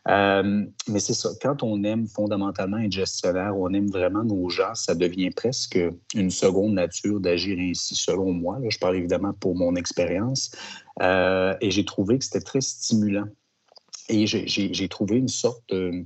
Euh, 0.09 0.65
mais 0.89 1.01
c'est 1.01 1.15
ça, 1.15 1.31
quand 1.43 1.63
on 1.63 1.85
aime 1.85 2.07
fondamentalement 2.07 2.79
être 2.79 2.93
gestionnaire, 2.93 3.55
on 3.57 3.73
aime 3.75 3.91
vraiment 3.91 4.25
nos 4.25 4.49
gens, 4.49 4.75
ça 4.75 4.95
devient 4.95 5.31
presque 5.31 5.79
une 6.15 6.31
seconde 6.31 6.73
nature 6.75 7.21
d'agir 7.21 7.59
ainsi, 7.61 7.95
selon 7.95 8.33
moi. 8.33 8.59
je 8.69 8.79
parle 8.79 8.97
évidemment 8.97 9.35
pour 9.35 9.55
mon 9.55 9.75
expérience. 9.75 10.51
Euh, 11.03 11.55
et 11.61 11.71
j'ai 11.71 11.85
trouvé 11.85 12.19
que 12.19 12.25
c'était 12.25 12.41
très 12.41 12.63
stimulant. 12.63 13.29
Et 14.09 14.27
j'ai 14.27 14.89
trouvé 14.89 15.17
une 15.17 15.29
sorte 15.29 15.63
de, 15.71 16.05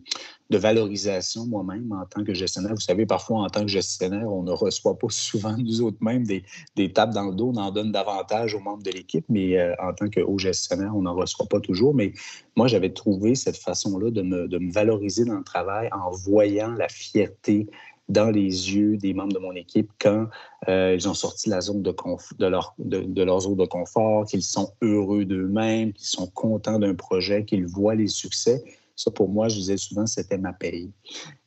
valorisation 0.51 1.47
moi-même 1.47 1.91
en 1.93 2.05
tant 2.05 2.25
que 2.25 2.35
gestionnaire. 2.35 2.75
Vous 2.75 2.81
savez, 2.81 3.07
parfois, 3.07 3.41
en 3.41 3.49
tant 3.49 3.63
que 3.63 3.69
gestionnaire, 3.69 4.31
on 4.31 4.43
ne 4.43 4.51
reçoit 4.51 4.99
pas 4.99 5.07
souvent 5.09 5.57
nous 5.59 5.81
autres 5.81 5.97
mêmes 6.03 6.25
des, 6.25 6.43
des 6.77 6.93
tapes 6.93 7.15
dans 7.15 7.25
le 7.25 7.35
dos. 7.35 7.53
On 7.55 7.57
en 7.57 7.71
donne 7.71 7.91
davantage 7.91 8.55
aux 8.55 8.61
membres 8.61 8.83
de 8.83 8.91
l'équipe, 8.91 9.25
mais 9.31 9.59
euh, 9.59 9.75
en 9.79 9.95
tant 9.95 10.09
que 10.09 10.21
haut 10.21 10.39
gestionnaire, 10.39 10.95
on 10.95 11.03
n'en 11.03 11.15
reçoit 11.15 11.47
pas 11.47 11.61
toujours. 11.61 11.95
Mais 11.95 12.13
moi, 12.55 12.67
j'avais 12.67 12.91
trouvé 12.91 13.35
cette 13.35 13.57
façon-là 13.57 14.11
de 14.11 14.23
me 14.23 14.73
valoriser 14.73 15.25
dans 15.25 15.39
le 15.39 15.45
travail 15.45 15.89
en 15.93 16.11
voyant 16.11 16.73
la 16.73 16.89
fierté 16.89 17.69
dans 18.09 18.31
les 18.31 18.75
yeux 18.75 18.97
des 18.97 19.15
membres 19.15 19.33
de 19.33 19.39
mon 19.39 19.53
équipe 19.53 19.91
quand 20.01 20.27
euh, 20.69 20.95
ils 20.95 21.09
ont 21.09 21.15
sorti 21.15 21.49
la 21.49 21.61
zone 21.61 21.83
de, 21.83 21.95
de, 22.39 22.47
leur, 22.47 22.75
de, 22.79 23.23
leur 23.23 23.41
zone 23.41 23.57
de 23.57 23.67
confort, 23.67 24.27
qu'ils 24.27 24.43
sont 24.43 24.73
heureux 24.83 25.25
d'eux-mêmes, 25.25 25.93
qu'ils 25.93 26.07
sont 26.07 26.27
contents 26.27 26.79
d'un 26.79 26.95
projet, 26.95 27.45
qu'ils 27.45 27.67
voient 27.67 27.95
les 27.95 28.09
succès. 28.09 28.63
Ça, 29.03 29.11
pour 29.11 29.29
moi, 29.29 29.49
je 29.49 29.57
disais 29.57 29.77
souvent, 29.77 30.07
c'était 30.07 30.39
ma 30.39 30.53
paye. 30.53 30.93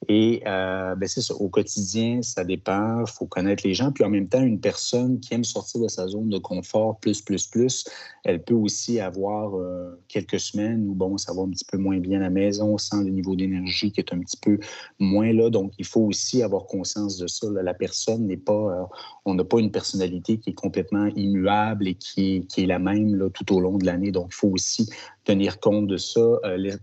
Et 0.10 0.44
euh, 0.46 0.94
ben 0.96 1.08
c'est 1.08 1.22
ça, 1.22 1.34
au 1.36 1.48
quotidien, 1.48 2.22
ça 2.22 2.44
dépend, 2.44 3.02
il 3.02 3.10
faut 3.10 3.26
connaître 3.26 3.66
les 3.66 3.74
gens. 3.74 3.92
Puis 3.94 4.04
en 4.04 4.10
même 4.10 4.28
temps, 4.28 4.44
une 4.44 4.60
personne 4.60 5.20
qui 5.22 5.34
aime 5.34 5.46
sortir 5.46 5.82
de 5.82 5.88
sa 5.88 6.08
zone 6.08 6.30
de 6.30 6.38
confort 6.38 7.00
plus, 7.00 7.22
plus, 7.22 7.48
plus, 7.48 7.86
elle 8.26 8.44
peut 8.44 8.54
aussi 8.54 9.00
avoir 9.00 9.56
euh, 9.56 9.98
quelques 10.10 10.40
semaines 10.40 10.86
où, 10.88 10.94
bon, 10.94 11.18
ça 11.18 11.34
va 11.34 11.44
un 11.44 11.50
petit 11.50 11.64
peu 11.66 11.78
moins 11.78 11.98
bien 11.98 12.20
à 12.20 12.24
la 12.24 12.30
maison, 12.30 12.78
sans 12.78 13.02
le 13.02 13.10
niveau 13.10 13.36
d'énergie 13.36 13.92
qui 13.92 14.02
est 14.02 14.14
un 14.14 14.20
petit 14.20 14.38
peu 14.38 14.60
moins 15.00 15.32
là. 15.32 15.50
Donc, 15.50 15.72
il 15.80 15.86
faut 15.86 16.02
aussi 16.02 16.44
avoir 16.44 16.66
conscience 16.66 17.18
de 17.18 17.28
ça. 17.28 17.48
La 17.50 17.74
personne 17.74 18.28
n'est 18.28 18.38
pas, 18.38 18.54
euh, 18.54 18.84
on 19.24 19.34
n'a 19.34 19.46
pas 19.46 19.60
une 19.60 19.72
personnalité 19.72 20.40
qui 20.40 20.50
est 20.50 20.54
complètement 20.54 21.08
immuable 21.16 21.88
et 21.88 21.96
qui 21.96 22.46
est, 22.58 22.66
la 22.66 22.80
même 22.80 23.30
tout 23.32 23.56
au 23.56 23.60
long 23.60 23.78
de 23.78 23.86
l'année. 23.86 24.12
Donc, 24.12 24.28
il 24.32 24.36
faut 24.36 24.50
aussi 24.50 24.90
tenir 25.26 25.60
compte 25.60 25.88
de 25.88 25.98
ça, 25.98 26.22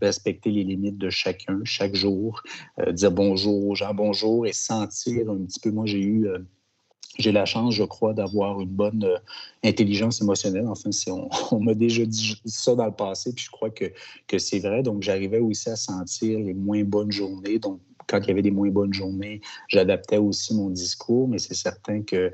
respecter 0.00 0.50
les 0.50 0.64
limites 0.64 0.99
de 0.99 1.11
chacun 1.11 1.61
chaque 1.64 1.94
jour, 1.94 2.42
dire 2.90 3.11
bonjour 3.11 3.68
aux 3.68 3.75
gens, 3.75 3.94
bonjour, 3.94 4.46
et 4.46 4.52
sentir 4.52 5.30
un 5.30 5.38
petit 5.38 5.61
peu. 5.61 5.70
Moi, 5.70 5.87
j'ai 5.87 6.00
eu, 6.00 6.26
euh, 6.26 6.38
j'ai 7.18 7.32
la 7.32 7.44
chance, 7.44 7.75
je 7.75 7.84
crois, 7.84 8.14
d'avoir 8.14 8.61
une 8.61 8.68
bonne 8.68 9.04
euh, 9.04 9.18
intelligence 9.64 10.20
émotionnelle. 10.20 10.66
Enfin, 10.66 10.90
on, 11.08 11.28
on 11.56 11.61
m'a 11.61 11.75
déjà 11.75 12.04
dit 12.04 12.40
ça 12.44 12.75
dans 12.75 12.87
le 12.87 12.92
passé, 12.92 13.32
puis 13.34 13.44
je 13.44 13.50
crois 13.50 13.70
que, 13.70 13.87
que 14.26 14.38
c'est 14.38 14.61
vrai. 14.61 14.82
Donc, 14.82 15.02
j'arrivais 15.02 15.38
aussi 15.38 15.68
à 15.68 15.76
sentir 15.76 16.38
les 16.38 16.54
moins 16.54 16.84
bonnes 16.84 17.12
journées. 17.12 17.58
Donc, 17.58 17.80
quand 18.06 18.18
il 18.18 18.28
y 18.28 18.30
avait 18.30 18.42
des 18.42 18.50
moins 18.50 18.70
bonnes 18.70 18.92
journées, 18.92 19.40
j'adaptais 19.68 20.18
aussi 20.18 20.54
mon 20.54 20.70
discours, 20.70 21.28
mais 21.28 21.38
c'est 21.38 21.54
certain 21.54 22.02
que 22.02 22.32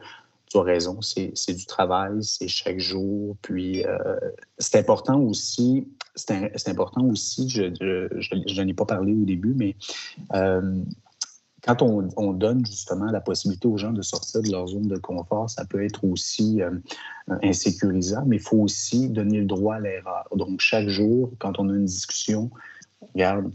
tu 0.48 0.58
as 0.58 0.62
raison, 0.62 1.00
c'est 1.02 1.32
du 1.54 1.66
travail, 1.66 2.22
c'est 2.22 2.48
chaque 2.48 2.78
jour. 2.78 3.36
Puis, 3.42 3.84
euh, 3.86 4.18
c'est 4.58 4.78
important 4.78 5.20
aussi 5.20 5.86
c'est 6.18 6.68
important 6.68 7.04
aussi, 7.04 7.48
je, 7.48 8.60
n'en 8.60 8.68
ai 8.68 8.74
pas 8.74 8.84
parlé 8.84 9.12
au 9.12 9.24
début, 9.24 9.54
mais 9.54 9.76
euh, 10.34 10.82
quand 11.62 11.82
on, 11.82 12.32
donne 12.32 12.64
justement 12.64 13.06
la 13.06 13.20
possibilité 13.20 13.68
aux 13.68 13.78
gens 13.78 13.92
de 13.92 14.02
sortir 14.02 14.42
de 14.42 14.50
leur 14.50 14.68
zone 14.68 14.88
de 14.88 14.96
confort, 14.96 15.50
ça 15.50 15.64
peut 15.64 15.84
être 15.84 16.04
aussi 16.04 16.62
euh, 16.62 16.70
insécurisant, 17.42 18.24
mais 18.26 18.36
il 18.36 18.42
faut 18.42 18.58
aussi 18.58 19.08
donner 19.08 19.40
le 19.40 19.46
droit 19.46 19.76
à 19.76 19.80
l'erreur. 19.80 20.28
Donc, 20.34 20.60
chaque 20.60 20.88
jour, 20.88 21.32
quand 21.38 21.58
on 21.58 21.68
a 21.68 21.72
une 21.72 21.84
discussion, 21.84 22.50
regarde, 23.14 23.52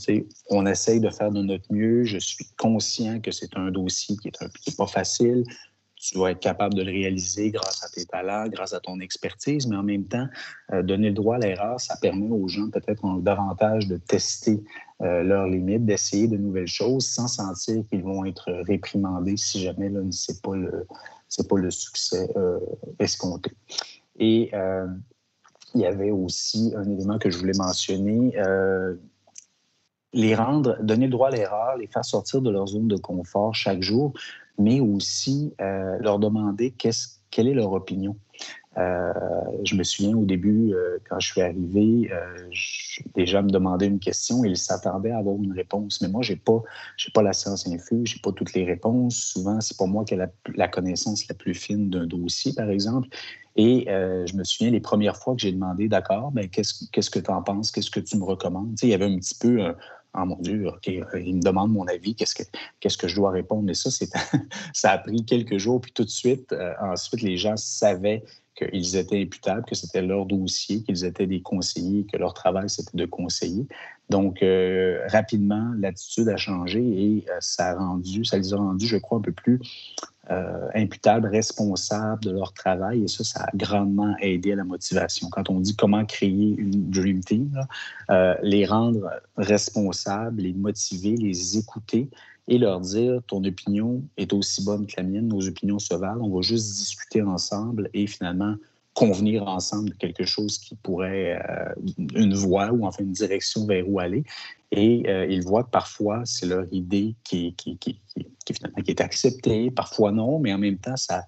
on 0.49 0.65
essaye 0.65 0.99
de 0.99 1.09
faire 1.09 1.31
de 1.31 1.41
notre 1.41 1.71
mieux. 1.73 2.03
Je 2.03 2.17
suis 2.17 2.45
conscient 2.57 3.19
que 3.19 3.31
c'est 3.31 3.55
un 3.57 3.71
dossier 3.71 4.17
qui 4.17 4.27
est, 4.27 4.41
un, 4.41 4.49
qui 4.49 4.71
pas 4.71 4.87
facile. 4.87 5.43
Tu 6.03 6.15
dois 6.15 6.31
être 6.31 6.41
capable 6.41 6.73
de 6.73 6.81
le 6.81 6.91
réaliser 6.91 7.49
grâce 7.49 7.81
à 7.81 7.87
tes 7.87 8.03
talents, 8.03 8.49
grâce 8.49 8.73
à 8.73 8.81
ton 8.81 8.99
expertise, 8.99 9.67
mais 9.67 9.77
en 9.77 9.83
même 9.83 10.03
temps, 10.03 10.27
euh, 10.73 10.83
donner 10.83 11.07
le 11.07 11.13
droit 11.13 11.37
à 11.37 11.39
l'erreur, 11.39 11.79
ça 11.79 11.95
permet 11.95 12.29
aux 12.29 12.45
gens 12.49 12.69
peut-être 12.69 13.21
davantage 13.21 13.87
de 13.87 13.95
tester 13.95 14.61
euh, 15.01 15.23
leurs 15.23 15.47
limites, 15.47 15.85
d'essayer 15.85 16.27
de 16.27 16.35
nouvelles 16.35 16.67
choses 16.67 17.07
sans 17.07 17.29
sentir 17.29 17.85
qu'ils 17.89 18.03
vont 18.03 18.25
être 18.25 18.51
réprimandés 18.67 19.37
si 19.37 19.61
jamais 19.61 19.87
là, 19.87 20.01
ce 20.11 20.33
n'est 20.33 20.39
pas, 20.39 20.57
le, 20.57 20.85
pas 21.47 21.57
le 21.57 21.71
succès 21.71 22.29
euh, 22.35 22.59
escompté. 22.99 23.51
Et 24.19 24.51
il 25.73 25.81
y 25.81 25.85
avait 25.85 26.11
aussi 26.11 26.73
un 26.75 26.83
élément 26.83 27.17
que 27.17 27.29
je 27.29 27.37
voulais 27.37 27.57
mentionner 27.57 28.33
les 30.13 30.35
rendre, 30.35 30.77
donner 30.81 31.05
le 31.05 31.11
droit 31.11 31.29
à 31.29 31.31
l'erreur, 31.31 31.77
les 31.77 31.87
faire 31.87 32.05
sortir 32.05 32.41
de 32.41 32.51
leur 32.51 32.67
zone 32.67 32.87
de 32.87 32.97
confort 32.97 33.55
chaque 33.55 33.81
jour, 33.81 34.13
mais 34.57 34.79
aussi 34.79 35.53
euh, 35.61 35.97
leur 35.99 36.19
demander 36.19 36.73
quelle 36.77 37.47
est 37.47 37.53
leur 37.53 37.71
opinion. 37.71 38.15
Euh, 38.77 39.13
je 39.63 39.75
me 39.75 39.83
souviens 39.83 40.17
au 40.17 40.25
début, 40.25 40.73
euh, 40.73 40.97
quand 41.07 41.19
je 41.19 41.31
suis 41.31 41.41
arrivé, 41.41 42.09
gens 43.17 43.43
me 43.43 43.49
demandaient 43.49 43.85
une 43.85 43.99
question 43.99 44.43
et 44.43 44.49
ils 44.49 44.57
s'attendaient 44.57 45.11
à 45.11 45.19
avoir 45.19 45.35
une 45.35 45.53
réponse. 45.53 46.01
Mais 46.01 46.07
moi, 46.07 46.23
je 46.23 46.33
n'ai 46.33 46.39
pas, 46.39 46.61
pas 47.13 47.21
la 47.21 47.33
science 47.33 47.67
infuse, 47.67 48.09
je 48.09 48.15
n'ai 48.15 48.21
pas 48.21 48.31
toutes 48.31 48.53
les 48.53 48.65
réponses. 48.65 49.15
Souvent, 49.15 49.61
c'est 49.61 49.77
pas 49.77 49.85
moi 49.85 50.05
qui 50.05 50.15
ai 50.15 50.25
la, 50.55 50.67
connaissance 50.67 51.27
la 51.27 51.35
plus 51.35 51.53
fine 51.53 51.89
d'un 51.89 52.07
dossier, 52.07 52.53
par 52.53 52.69
exemple. 52.69 53.09
Et 53.55 53.85
je 53.87 54.35
me 54.35 54.43
souviens 54.43 54.71
les 54.71 54.79
premières 54.79 55.17
fois 55.17 55.35
que 55.35 55.41
j'ai 55.41 55.51
demandé, 55.51 55.87
d'accord, 55.87 56.31
ben, 56.31 56.49
qu'est-ce, 56.49 56.89
qu'est-ce 56.91 57.11
que 57.11 57.19
tu 57.19 57.29
en 57.29 57.43
penses, 57.43 57.71
qu'est-ce 57.71 57.91
que 57.91 57.99
tu 57.99 58.17
me 58.17 58.23
recommandes? 58.23 58.75
il 58.81 58.89
y 58.89 58.93
avait 58.95 59.05
un 59.05 59.17
petit 59.17 59.35
peu 59.35 59.73
ah 60.13 60.25
mon 60.25 60.37
Dieu, 60.37 60.67
il 60.85 61.35
me 61.35 61.41
demande 61.41 61.71
mon 61.71 61.87
avis, 61.87 62.15
qu'est-ce 62.15 62.35
que, 62.35 62.43
qu'est-ce 62.79 62.97
que 62.97 63.07
je 63.07 63.15
dois 63.15 63.31
répondre? 63.31 63.63
Mais 63.63 63.73
ça, 63.73 63.89
c'est, 63.89 64.09
ça 64.73 64.91
a 64.91 64.97
pris 64.99 65.25
quelques 65.25 65.57
jours, 65.57 65.81
puis 65.81 65.91
tout 65.91 66.03
de 66.03 66.09
suite, 66.09 66.53
euh, 66.53 66.73
ensuite, 66.81 67.21
les 67.21 67.37
gens 67.37 67.57
savaient 67.57 68.23
qu'ils 68.55 68.95
étaient 68.95 69.21
imputables, 69.21 69.65
que 69.65 69.75
c'était 69.75 70.01
leur 70.01 70.25
dossier, 70.25 70.83
qu'ils 70.83 71.05
étaient 71.05 71.27
des 71.27 71.41
conseillers, 71.41 72.05
que 72.05 72.17
leur 72.17 72.33
travail, 72.33 72.69
c'était 72.69 72.97
de 72.97 73.05
conseiller. 73.05 73.67
Donc, 74.09 74.43
euh, 74.43 74.99
rapidement, 75.07 75.71
l'attitude 75.77 76.29
a 76.29 76.37
changé 76.37 76.79
et 76.81 77.25
ça 77.39 77.69
a 77.69 77.75
rendu, 77.75 78.25
ça 78.25 78.37
les 78.37 78.53
a 78.53 78.57
rendus, 78.57 78.87
je 78.87 78.97
crois, 78.97 79.17
un 79.17 79.21
peu 79.21 79.31
plus 79.31 79.59
euh, 80.31 80.69
imputables, 80.73 81.27
responsables 81.27 82.23
de 82.23 82.31
leur 82.31 82.53
travail. 82.53 83.03
Et 83.03 83.07
ça, 83.07 83.23
ça 83.23 83.43
a 83.43 83.49
grandement 83.55 84.15
aidé 84.21 84.53
à 84.53 84.55
la 84.55 84.63
motivation. 84.63 85.29
Quand 85.29 85.49
on 85.49 85.59
dit 85.59 85.75
comment 85.75 86.05
créer 86.05 86.55
une 86.57 86.89
Dream 86.89 87.21
Team, 87.21 87.59
euh, 88.09 88.35
les 88.41 88.65
rendre 88.65 89.09
responsables, 89.35 90.41
les 90.41 90.53
motiver, 90.53 91.15
les 91.15 91.57
écouter 91.57 92.09
et 92.47 92.57
leur 92.57 92.79
dire 92.81 93.21
ton 93.27 93.43
opinion 93.43 94.03
est 94.17 94.33
aussi 94.33 94.63
bonne 94.63 94.85
que 94.85 94.93
la 94.97 95.03
mienne, 95.03 95.27
nos 95.27 95.47
opinions 95.47 95.79
se 95.79 95.93
valent, 95.93 96.21
on 96.21 96.35
va 96.35 96.41
juste 96.41 96.71
discuter 96.77 97.21
ensemble 97.21 97.89
et 97.93 98.07
finalement 98.07 98.55
convenir 98.93 99.47
ensemble 99.47 99.89
de 99.89 99.95
quelque 99.95 100.25
chose 100.25 100.59
qui 100.59 100.75
pourrait, 100.75 101.41
euh, 101.49 101.73
une 102.15 102.35
voie 102.35 102.71
ou 102.71 102.85
enfin 102.85 103.03
une 103.03 103.11
direction 103.11 103.65
vers 103.65 103.89
où 103.89 103.99
aller. 103.99 104.23
Et 104.71 105.03
euh, 105.07 105.25
ils 105.27 105.43
voient 105.43 105.63
que 105.63 105.69
parfois, 105.69 106.21
c'est 106.25 106.45
leur 106.45 106.65
idée 106.71 107.15
qui, 107.23 107.53
qui, 107.55 107.77
qui, 107.77 107.99
qui, 108.45 108.53
finalement, 108.53 108.81
qui 108.83 108.91
est 108.91 109.01
acceptée, 109.01 109.71
parfois 109.71 110.11
non, 110.11 110.39
mais 110.39 110.53
en 110.53 110.57
même 110.57 110.77
temps, 110.77 110.97
ça, 110.97 111.25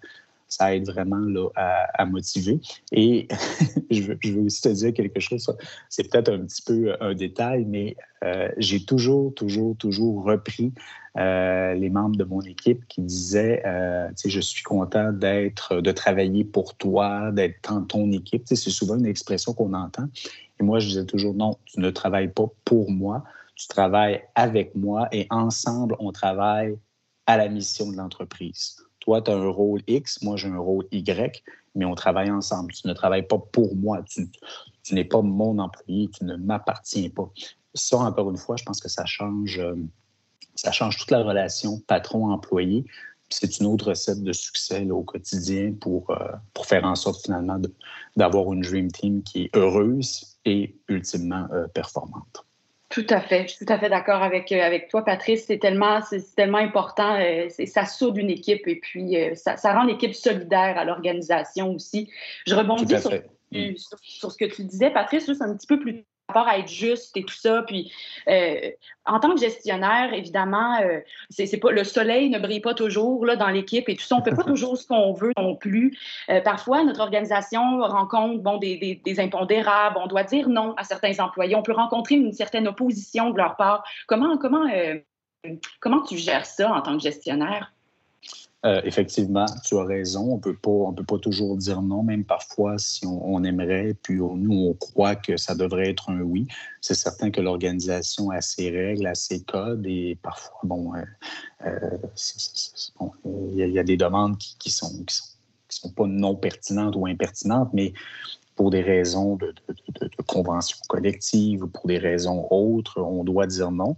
ça 0.55 0.73
aide 0.73 0.87
vraiment 0.87 1.19
là, 1.19 1.49
à, 1.55 2.05
motiver. 2.05 2.59
Et 2.91 3.27
je, 3.91 4.13
veux, 4.13 4.41
aussi 4.41 4.61
te 4.61 4.69
dire 4.69 4.93
quelque 4.93 5.19
chose, 5.19 5.45
c'est 5.89 6.09
peut-être 6.09 6.31
un 6.31 6.45
petit 6.45 6.61
peu 6.61 6.95
un 7.01 7.13
détail, 7.13 7.65
mais 7.65 7.97
euh, 8.23 8.47
j'ai 8.57 8.83
toujours, 8.85 9.33
toujours, 9.33 9.75
toujours 9.75 10.23
repris 10.23 10.73
euh, 11.17 11.73
les 11.73 11.89
membres 11.89 12.15
de 12.15 12.23
mon 12.23 12.41
équipe 12.41 12.87
qui 12.87 13.01
disaient, 13.01 13.63
euh, 13.65 14.09
je 14.25 14.39
suis 14.39 14.63
content 14.63 15.11
d'être, 15.11 15.81
de 15.81 15.91
travailler 15.91 16.45
pour 16.45 16.75
toi, 16.75 17.31
d'être 17.31 17.69
dans 17.69 17.81
ton 17.83 18.11
équipe. 18.11 18.43
c'est 18.45 18.55
souvent 18.55 18.97
une 18.97 19.05
expression 19.05 19.53
qu'on 19.53 19.73
entend. 19.73 20.07
Et 20.59 20.63
moi, 20.63 20.79
je 20.79 20.87
disais 20.87 21.05
toujours, 21.05 21.33
non, 21.33 21.57
tu 21.65 21.81
ne 21.81 21.89
travailles 21.89 22.31
pas 22.31 22.47
pour 22.63 22.89
moi, 22.89 23.25
tu 23.55 23.67
travailles 23.67 24.21
avec 24.35 24.73
moi 24.73 25.09
et 25.11 25.27
ensemble, 25.29 25.95
on 25.99 26.13
travaille 26.13 26.77
à 27.25 27.35
la 27.35 27.49
mission 27.49 27.91
de 27.91 27.97
l'entreprise. 27.97 28.84
Toi, 29.05 29.21
tu 29.21 29.31
as 29.31 29.35
un 29.35 29.49
rôle 29.49 29.81
X, 29.87 30.21
moi, 30.23 30.35
j'ai 30.35 30.47
un 30.47 30.57
rôle 30.57 30.85
Y, 30.91 31.43
mais 31.75 31.85
on 31.85 31.93
travaille 31.93 32.31
ensemble. 32.31 32.73
Tu 32.73 32.87
ne 32.87 32.93
travailles 32.93 33.27
pas 33.27 33.37
pour 33.37 33.75
moi. 33.75 34.01
Tu, 34.03 34.27
n'es 34.91 35.03
pas 35.03 35.21
mon 35.21 35.59
employé, 35.59 36.09
tu 36.09 36.25
ne 36.25 36.35
m'appartiens 36.35 37.09
pas. 37.09 37.29
Ça, 37.75 37.97
encore 37.97 38.31
une 38.31 38.37
fois, 38.37 38.55
je 38.57 38.63
pense 38.63 38.79
que 38.79 38.89
ça 38.89 39.05
change, 39.05 39.59
euh, 39.59 39.75
ça 40.55 40.71
change 40.71 40.97
toute 40.97 41.11
la 41.11 41.23
relation 41.23 41.79
patron-employé. 41.87 42.85
C'est 43.29 43.59
une 43.59 43.67
autre 43.67 43.89
recette 43.89 44.23
de 44.23 44.33
succès 44.33 44.89
au 44.89 45.03
quotidien 45.03 45.73
pour, 45.79 46.09
euh, 46.09 46.31
pour 46.53 46.65
faire 46.65 46.85
en 46.85 46.95
sorte 46.95 47.23
finalement 47.23 47.59
d'avoir 48.15 48.53
une 48.53 48.61
Dream 48.61 48.91
Team 48.91 49.23
qui 49.23 49.43
est 49.43 49.55
heureuse 49.55 50.37
et 50.45 50.75
ultimement 50.87 51.47
euh, 51.51 51.67
performante. 51.67 52.45
Tout 52.89 53.05
à 53.09 53.19
fait. 53.19 53.47
Je 53.47 53.55
suis 53.55 53.65
tout 53.65 53.73
à 53.73 53.79
fait 53.79 53.89
d'accord 53.89 54.21
avec, 54.21 54.51
euh, 54.51 54.61
avec 54.61 54.89
toi, 54.89 55.03
Patrice. 55.03 55.45
C'est 55.45 55.57
tellement, 55.57 56.01
c'est 56.01 56.35
tellement 56.35 56.59
important. 56.59 57.19
Euh, 57.19 57.47
ça 57.65 57.85
soude 57.85 58.17
une 58.17 58.29
équipe 58.29 58.67
et 58.67 58.75
puis 58.75 59.17
euh, 59.17 59.33
ça, 59.35 59.57
ça, 59.57 59.73
rend 59.73 59.85
l'équipe 59.85 60.13
solidaire 60.13 60.77
à 60.77 60.85
l'organisation 60.85 61.73
aussi. 61.73 62.09
Je 62.45 62.53
rebondis 62.53 62.99
sur, 62.99 63.11
sur, 63.11 63.99
sur, 64.01 64.31
ce 64.31 64.37
que 64.37 64.45
tu 64.45 64.63
disais, 64.63 64.91
Patrice, 64.91 65.25
juste 65.25 65.41
un 65.41 65.55
petit 65.55 65.67
peu 65.67 65.79
plus 65.79 66.05
rapport 66.29 66.47
à 66.47 66.57
être 66.57 66.67
juste 66.67 67.15
et 67.17 67.23
tout 67.23 67.33
ça. 67.33 67.63
Puis, 67.63 67.91
euh, 68.27 68.71
en 69.05 69.19
tant 69.19 69.33
que 69.33 69.39
gestionnaire, 69.39 70.13
évidemment, 70.13 70.79
euh, 70.81 70.99
c'est 71.29 71.59
pas 71.59 71.71
le 71.71 71.83
soleil 71.83 72.29
ne 72.29 72.39
brille 72.39 72.61
pas 72.61 72.73
toujours 72.73 73.25
là, 73.25 73.35
dans 73.35 73.49
l'équipe 73.49 73.87
et 73.89 73.95
tout 73.95 74.03
ça. 74.03 74.15
On 74.15 74.19
ne 74.19 74.23
fait 74.23 74.35
pas 74.35 74.43
toujours 74.47 74.77
ce 74.77 74.87
qu'on 74.87 75.13
veut 75.13 75.31
non 75.37 75.55
plus. 75.55 75.97
Euh, 76.29 76.41
parfois, 76.41 76.83
notre 76.83 77.01
organisation 77.01 77.79
rencontre 77.79 78.41
bon, 78.41 78.57
des, 78.57 79.01
des, 79.03 79.19
impondérables. 79.19 79.97
On 79.99 80.07
doit 80.07 80.23
dire 80.23 80.49
non 80.49 80.73
à 80.77 80.83
certains 80.83 81.19
employés. 81.19 81.55
On 81.55 81.63
peut 81.63 81.73
rencontrer 81.73 82.15
une 82.15 82.33
certaine 82.33 82.67
opposition 82.67 83.29
de 83.29 83.37
leur 83.37 83.55
part. 83.55 83.83
Comment, 84.07 84.37
comment, 84.37 84.65
comment 85.79 86.01
tu 86.01 86.17
gères 86.17 86.45
ça 86.45 86.71
en 86.71 86.81
tant 86.81 86.97
que 86.97 87.03
gestionnaire? 87.03 87.74
Euh, 88.65 88.81
effectivement, 88.83 89.45
tu 89.63 89.77
as 89.77 89.83
raison. 89.83 90.33
On 90.33 90.39
peut 90.39 90.55
pas, 90.55 90.71
on 90.71 90.93
peut 90.93 91.03
pas 91.03 91.19
toujours 91.19 91.55
dire 91.55 91.83
non, 91.83 92.01
même 92.01 92.25
parfois 92.25 92.79
si 92.79 93.05
on, 93.05 93.43
aimerait, 93.43 93.95
puis 94.01 94.15
nous 94.15 94.67
on 94.69 94.73
croit 94.73 95.15
que 95.15 95.37
ça 95.37 95.53
devrait 95.53 95.89
être 95.89 96.09
un 96.09 96.21
oui. 96.21 96.47
C'est 96.81 96.95
certain 96.95 97.29
que 97.29 97.41
l'organisation 97.41 98.31
a 98.31 98.41
ses 98.41 98.71
règles, 98.71 99.05
a 99.05 99.13
ses 99.13 99.43
codes, 99.43 99.85
et 99.85 100.17
parfois, 100.21 100.59
bon, 100.63 100.93
il 103.25 103.57
y, 103.57 103.79
a 103.79 103.83
des 103.83 103.97
demandes 103.97 104.37
qui, 104.39 104.57
qui 104.57 104.71
sont, 104.71 105.03
qui 105.05 105.21
sont, 105.69 105.91
pas 105.91 106.07
non 106.07 106.35
pertinentes 106.35 106.95
ou 106.95 107.05
impertinentes, 107.05 107.69
mais 107.73 107.93
pour 108.55 108.71
des 108.71 108.81
raisons 108.81 109.35
de, 109.35 109.53
de, 109.67 110.09
convention 110.25 110.77
collective 110.87 111.63
ou 111.63 111.67
pour 111.67 111.87
des 111.87 111.97
raisons 111.97 112.47
autres, 112.49 113.01
on 113.01 113.23
doit 113.23 113.47
dire 113.47 113.69
non. 113.69 113.95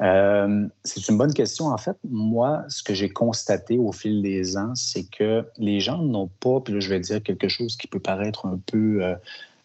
Euh, 0.00 0.66
c'est 0.82 1.08
une 1.08 1.18
bonne 1.18 1.34
question. 1.34 1.66
En 1.66 1.76
fait, 1.76 1.96
moi, 2.08 2.64
ce 2.68 2.82
que 2.82 2.94
j'ai 2.94 3.10
constaté 3.10 3.78
au 3.78 3.92
fil 3.92 4.22
des 4.22 4.56
ans, 4.56 4.74
c'est 4.74 5.04
que 5.04 5.44
les 5.58 5.80
gens 5.80 5.98
n'ont 5.98 6.30
pas, 6.40 6.60
puis 6.60 6.74
là, 6.74 6.80
je 6.80 6.88
vais 6.88 7.00
dire 7.00 7.22
quelque 7.22 7.48
chose 7.48 7.76
qui 7.76 7.86
peut 7.86 8.00
paraître 8.00 8.46
un 8.46 8.58
peu 8.66 9.02
euh, 9.02 9.14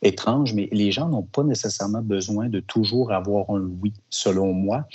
étrange, 0.01 0.53
mais 0.53 0.67
les 0.71 0.91
gens 0.91 1.07
n'ont 1.07 1.23
pas 1.23 1.43
nécessairement 1.43 2.01
besoin 2.01 2.49
de 2.49 2.59
toujours 2.59 3.13
avoir 3.13 3.49
un 3.49 3.61
oui, 3.81 3.93
selon 4.09 4.51
moi. 4.51 4.85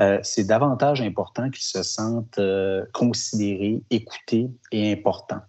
Euh, 0.00 0.18
c'est 0.22 0.44
davantage 0.44 1.00
important 1.00 1.48
qu'ils 1.50 1.62
se 1.62 1.82
sentent 1.82 2.40
considérés, 2.92 3.80
écoutés 3.90 4.50
et 4.72 4.92
importants. 4.92 5.42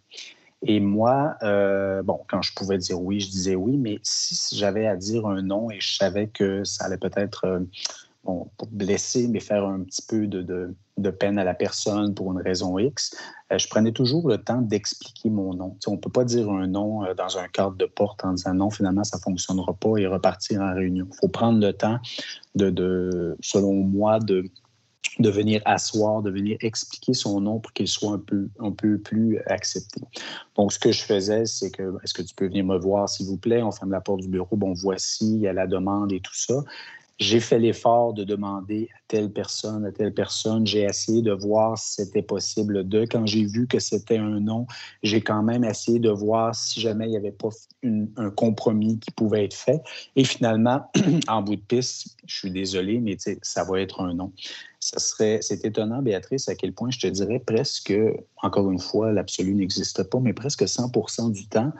Et 0.62 0.82
moi, 0.82 1.38
bon, 2.04 2.20
quand 2.28 2.42
je 2.42 2.54
pouvais 2.54 2.78
dire 2.78 3.02
oui, 3.02 3.22
je 3.22 3.30
disais 3.30 3.56
oui, 3.56 3.78
mais 3.78 3.98
si 4.04 4.58
j'avais 4.58 4.86
à 4.86 4.98
dire 4.98 5.26
un 5.26 5.42
non 5.42 5.72
et 5.72 5.80
je 5.80 5.96
savais 5.96 6.28
que 6.28 6.66
ça 6.66 6.86
allait 6.86 6.98
peut-être 6.98 7.62
pour 8.24 8.68
blesser, 8.72 9.28
mais 9.28 9.40
faire 9.40 9.66
un 9.66 9.82
petit 9.82 10.02
peu 10.02 10.28
de, 10.28 10.76
de, 10.98 11.10
peine 11.10 11.40
à 11.40 11.44
la 11.44 11.54
personne 11.54 12.14
pour 12.14 12.32
une 12.32 12.42
raison 12.42 12.78
X, 12.78 13.16
euh, 13.52 13.58
je 13.58 13.68
prenais 13.68 13.92
toujours 13.92 14.28
le 14.28 14.38
temps 14.38 14.62
d'expliquer 14.62 15.30
mon 15.30 15.54
nom. 15.54 15.78
on 15.88 15.94
ne 15.94 15.98
peut 15.98 16.10
pas 16.10 16.26
dire 16.26 16.50
un 16.50 16.68
nom 16.68 17.06
euh, 17.06 17.14
dans 17.14 17.38
un 17.38 17.48
cadre 17.48 17.76
de 17.78 17.86
porte 17.86 18.24
en 18.24 18.34
disant 18.34 18.54
non, 18.54 18.70
finalement, 18.70 19.04
ça 19.04 19.18
ne 19.18 19.22
fonctionnera 19.22 19.74
pas 19.74 19.98
et 19.98 20.06
repartir 20.06 20.62
en 20.62 20.74
réunion. 20.74 21.08
Il 21.10 21.16
faut 21.16 21.30
prendre 21.30 21.60
le 21.60 21.74
temps, 21.74 22.00
de, 22.56 22.70
de 22.70 23.38
selon 23.42 23.74
moi, 23.74 24.20
de, 24.20 24.44
de 25.20 25.30
venir 25.30 25.62
asseoir, 25.66 26.22
de 26.22 26.30
venir 26.30 26.58
expliquer 26.62 27.14
son 27.14 27.42
nom 27.42 27.60
pour 27.60 27.74
qu'il 27.74 27.88
soit 27.88 28.14
un 28.14 28.20
peu, 28.20 28.50
un 28.60 28.72
peu 28.72 28.98
plus 28.98 29.40
accepté. 29.48 30.02
Donc, 30.56 30.74
ce 30.74 30.80
que 30.80 30.92
je 30.92 31.04
faisais, 31.04 31.46
c'est 31.46 31.72
que, 31.72 31.96
est-ce 32.04 32.14
que 32.14 32.22
tu 32.22 32.36
peux 32.36 32.46
venir 32.46 32.66
me 32.66 32.78
voir, 32.78 33.10
s'il 33.10 33.26
vous 33.28 33.38
plaît? 33.38 33.62
On 33.64 33.72
ferme 33.72 33.92
la 33.92 34.02
porte 34.02 34.22
du 34.22 34.28
bureau. 34.28 34.56
Bon, 34.56 34.74
voici, 34.74 35.36
il 35.36 35.42
y 35.42 35.48
a 35.48 35.54
la 35.54 35.68
demande 35.68 36.12
et 36.12 36.20
tout 36.20 36.36
ça. 36.36 36.64
J'ai 37.20 37.42
fait 37.42 37.60
l'effort 37.60 38.14
de 38.14 38.24
demander 38.24 38.90
à 38.96 39.00
telle 39.10 39.32
personne, 39.32 39.86
à 39.86 39.92
telle 39.92 40.14
personne. 40.14 40.66
J'ai 40.66 40.84
essayé 40.84 41.22
de 41.22 41.34
voir 41.34 41.78
si 41.78 41.96
c'était 41.96 42.22
possible 42.22 42.88
de. 42.88 43.02
Quand 43.02 43.26
j'ai 43.26 43.46
vu 43.46 43.68
que 43.68 43.80
c'était 43.80 44.18
un 44.18 44.40
non, 44.40 44.66
j'ai 45.04 45.20
quand 45.20 45.44
même 45.44 45.66
essayé 45.66 46.00
de 46.00 46.10
voir 46.10 46.56
si 46.56 46.80
jamais 46.80 47.08
il 47.08 47.12
n'y 47.12 47.18
avait 47.18 47.32
pas 47.32 47.50
un 48.18 48.30
compromis 48.30 49.00
qui 49.00 49.12
pouvait 49.12 49.46
être 49.46 49.54
fait. 49.54 49.82
Et 50.16 50.24
finalement, 50.24 50.90
en 51.28 51.42
bout 51.42 51.58
de 51.58 51.62
piste, 51.62 52.16
je 52.26 52.38
suis 52.38 52.52
désolé, 52.52 53.00
mais 53.02 53.18
ça 53.42 53.64
va 53.66 53.82
être 53.82 54.02
un 54.02 54.14
non. 54.14 54.32
C'est 54.80 55.66
étonnant, 55.66 56.02
Béatrice, 56.02 56.48
à 56.48 56.56
quel 56.56 56.72
point 56.72 56.90
je 56.90 57.00
te 57.00 57.08
dirais 57.08 57.40
presque, 57.40 57.94
encore 58.42 58.72
une 58.72 58.80
fois, 58.80 59.12
l'absolu 59.12 59.56
n'existe 59.56 60.04
pas, 60.04 60.20
mais 60.22 60.32
presque 60.32 60.64
100% 60.64 61.34
du 61.34 61.48
temps, 61.48 61.74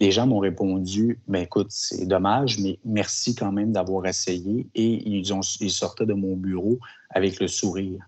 les 0.00 0.10
gens 0.10 0.26
m'ont 0.26 0.38
répondu 0.38 1.20
ben 1.26 1.42
écoute, 1.42 1.68
c'est 1.70 2.06
dommage, 2.06 2.58
mais 2.58 2.78
merci 2.84 3.34
quand 3.34 3.52
même 3.52 3.72
d'avoir 3.72 4.06
essayé. 4.06 4.66
Et 4.74 5.08
ils, 5.08 5.70
sortaient 5.70 6.06
de 6.06 6.14
mon 6.14 6.36
bureau 6.36 6.78
avec 7.10 7.40
le 7.40 7.48
sourire 7.48 8.00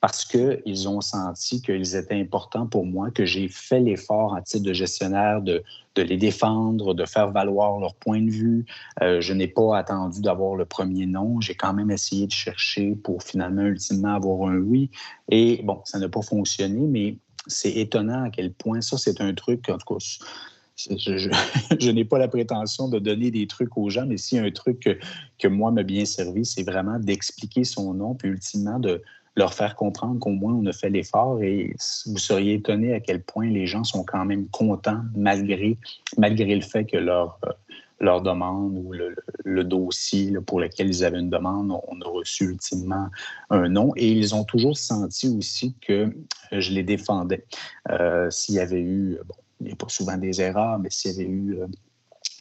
parce 0.00 0.24
qu'ils 0.24 0.88
ont 0.88 1.00
senti 1.00 1.60
qu'ils 1.60 1.96
étaient 1.96 2.14
importants 2.14 2.66
pour 2.66 2.86
moi, 2.86 3.10
que 3.10 3.24
j'ai 3.24 3.48
fait 3.48 3.80
l'effort 3.80 4.32
en 4.32 4.40
titre 4.40 4.64
de 4.64 4.72
gestionnaire 4.72 5.42
de, 5.42 5.64
de, 5.96 6.02
les 6.02 6.16
défendre, 6.16 6.94
de 6.94 7.04
faire 7.04 7.32
valoir 7.32 7.80
leur 7.80 7.96
point 7.96 8.20
de 8.22 8.30
vue. 8.30 8.64
Euh, 9.02 9.20
je 9.20 9.32
n'ai 9.32 9.48
pas 9.48 9.76
attendu 9.76 10.20
d'avoir 10.20 10.54
le 10.54 10.66
premier 10.66 11.06
non. 11.06 11.40
J'ai 11.40 11.56
quand 11.56 11.74
même 11.74 11.90
essayé 11.90 12.28
de 12.28 12.32
chercher 12.32 12.94
pour 12.94 13.24
finalement, 13.24 13.62
ultimement, 13.62 14.14
avoir 14.14 14.48
un 14.48 14.58
oui. 14.58 14.90
Et 15.30 15.62
bon, 15.64 15.80
ça 15.84 15.98
n'a 15.98 16.08
pas 16.08 16.22
fonctionné, 16.22 16.86
mais 16.86 17.16
c'est 17.48 17.72
étonnant 17.72 18.24
à 18.24 18.30
quel 18.30 18.52
point 18.52 18.80
ça, 18.80 18.98
c'est 18.98 19.20
un 19.20 19.34
truc, 19.34 19.68
en 19.68 19.78
tout 19.78 19.94
cas, 19.94 20.04
je, 20.96 21.90
n'ai 21.90 22.04
pas 22.04 22.18
la 22.18 22.28
prétention 22.28 22.88
de 22.88 22.98
donner 22.98 23.30
des 23.30 23.46
trucs 23.46 23.76
aux 23.76 23.90
gens, 23.90 24.06
mais 24.06 24.16
si 24.16 24.38
un 24.38 24.50
truc 24.50 25.00
que, 25.38 25.48
moi 25.48 25.72
m'a 25.72 25.82
bien 25.82 26.04
servi, 26.04 26.44
c'est 26.44 26.62
vraiment 26.62 26.98
d'expliquer 26.98 27.64
son 27.64 27.94
nom, 27.94 28.14
puis 28.14 28.28
ultimement 28.28 28.78
de 28.78 29.02
leur 29.34 29.54
faire 29.54 29.74
comprendre 29.74 30.18
qu'au 30.20 30.30
moins 30.30 30.52
on 30.52 30.66
a 30.66 30.72
fait 30.72 30.90
l'effort 30.90 31.42
et 31.42 31.74
vous 32.06 32.18
seriez 32.18 32.54
étonné 32.54 32.94
à 32.94 33.00
quel 33.00 33.22
point 33.22 33.48
les 33.48 33.66
gens 33.66 33.84
sont 33.84 34.04
quand 34.04 34.24
même 34.24 34.48
contents 34.48 35.02
malgré, 35.16 35.78
malgré 36.16 36.54
le 36.56 36.60
fait 36.60 36.84
que 36.84 36.96
leur, 36.96 37.38
euh, 37.44 37.52
leur 38.00 38.20
demande 38.20 38.76
ou 38.76 38.92
le, 38.92 39.64
dossier 39.64 40.32
pour 40.46 40.60
lequel 40.60 40.88
ils 40.88 41.04
avaient 41.04 41.18
une 41.18 41.30
demande, 41.30 41.70
on 41.70 42.00
a 42.00 42.08
reçu 42.08 42.44
ultimement 42.44 43.08
un 43.50 43.68
non. 43.68 43.92
Et 43.96 44.08
ils 44.08 44.34
ont 44.34 44.44
toujours 44.44 44.76
senti 44.76 45.28
aussi 45.28 45.74
que 45.80 46.12
je 46.52 46.72
les 46.72 46.84
défendais. 46.84 47.44
Euh, 47.90 48.30
s'il 48.30 48.54
y 48.54 48.60
avait 48.60 48.80
eu, 48.80 49.18
bon, 49.26 49.34
il 49.60 49.66
n'y 49.66 49.72
a 49.72 49.76
pas 49.76 49.88
souvent 49.88 50.16
des 50.16 50.40
erreurs, 50.40 50.78
mais 50.78 50.90
s'il 50.90 51.12
y 51.12 51.14
avait 51.14 51.28
eu 51.28 51.60
euh, 51.60 51.66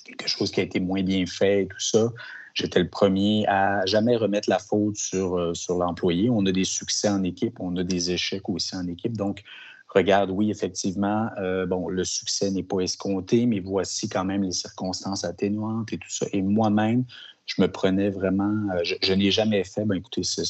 quelque 0.05 0.27
chose 0.27 0.51
qui 0.51 0.59
a 0.59 0.63
été 0.63 0.79
moins 0.79 1.03
bien 1.03 1.25
fait 1.25 1.63
et 1.63 1.67
tout 1.67 1.79
ça, 1.79 2.11
j'étais 2.53 2.79
le 2.79 2.89
premier 2.89 3.45
à 3.47 3.85
jamais 3.85 4.15
remettre 4.15 4.49
la 4.49 4.59
faute 4.59 4.97
sur, 4.97 5.37
euh, 5.37 5.53
sur 5.53 5.77
l'employé. 5.77 6.29
On 6.29 6.45
a 6.45 6.51
des 6.51 6.63
succès 6.63 7.09
en 7.09 7.23
équipe, 7.23 7.59
on 7.59 7.75
a 7.77 7.83
des 7.83 8.11
échecs 8.11 8.47
aussi 8.49 8.75
en 8.75 8.87
équipe. 8.87 9.17
Donc, 9.17 9.43
regarde, 9.89 10.29
oui, 10.31 10.51
effectivement, 10.51 11.29
euh, 11.39 11.65
bon, 11.65 11.87
le 11.87 12.03
succès 12.03 12.51
n'est 12.51 12.63
pas 12.63 12.79
escompté, 12.79 13.45
mais 13.45 13.59
voici 13.59 14.09
quand 14.09 14.25
même 14.25 14.43
les 14.43 14.51
circonstances 14.51 15.23
atténuantes 15.23 15.91
et 15.93 15.97
tout 15.97 16.09
ça. 16.09 16.25
Et 16.33 16.41
moi-même, 16.41 17.05
je 17.45 17.61
me 17.61 17.71
prenais 17.71 18.09
vraiment, 18.09 18.67
je, 18.83 18.95
je 19.01 19.13
n'ai 19.13 19.31
jamais 19.31 19.63
fait, 19.63 19.85
ben 19.85 19.95
écoutez, 19.95 20.23
c'est 20.23 20.43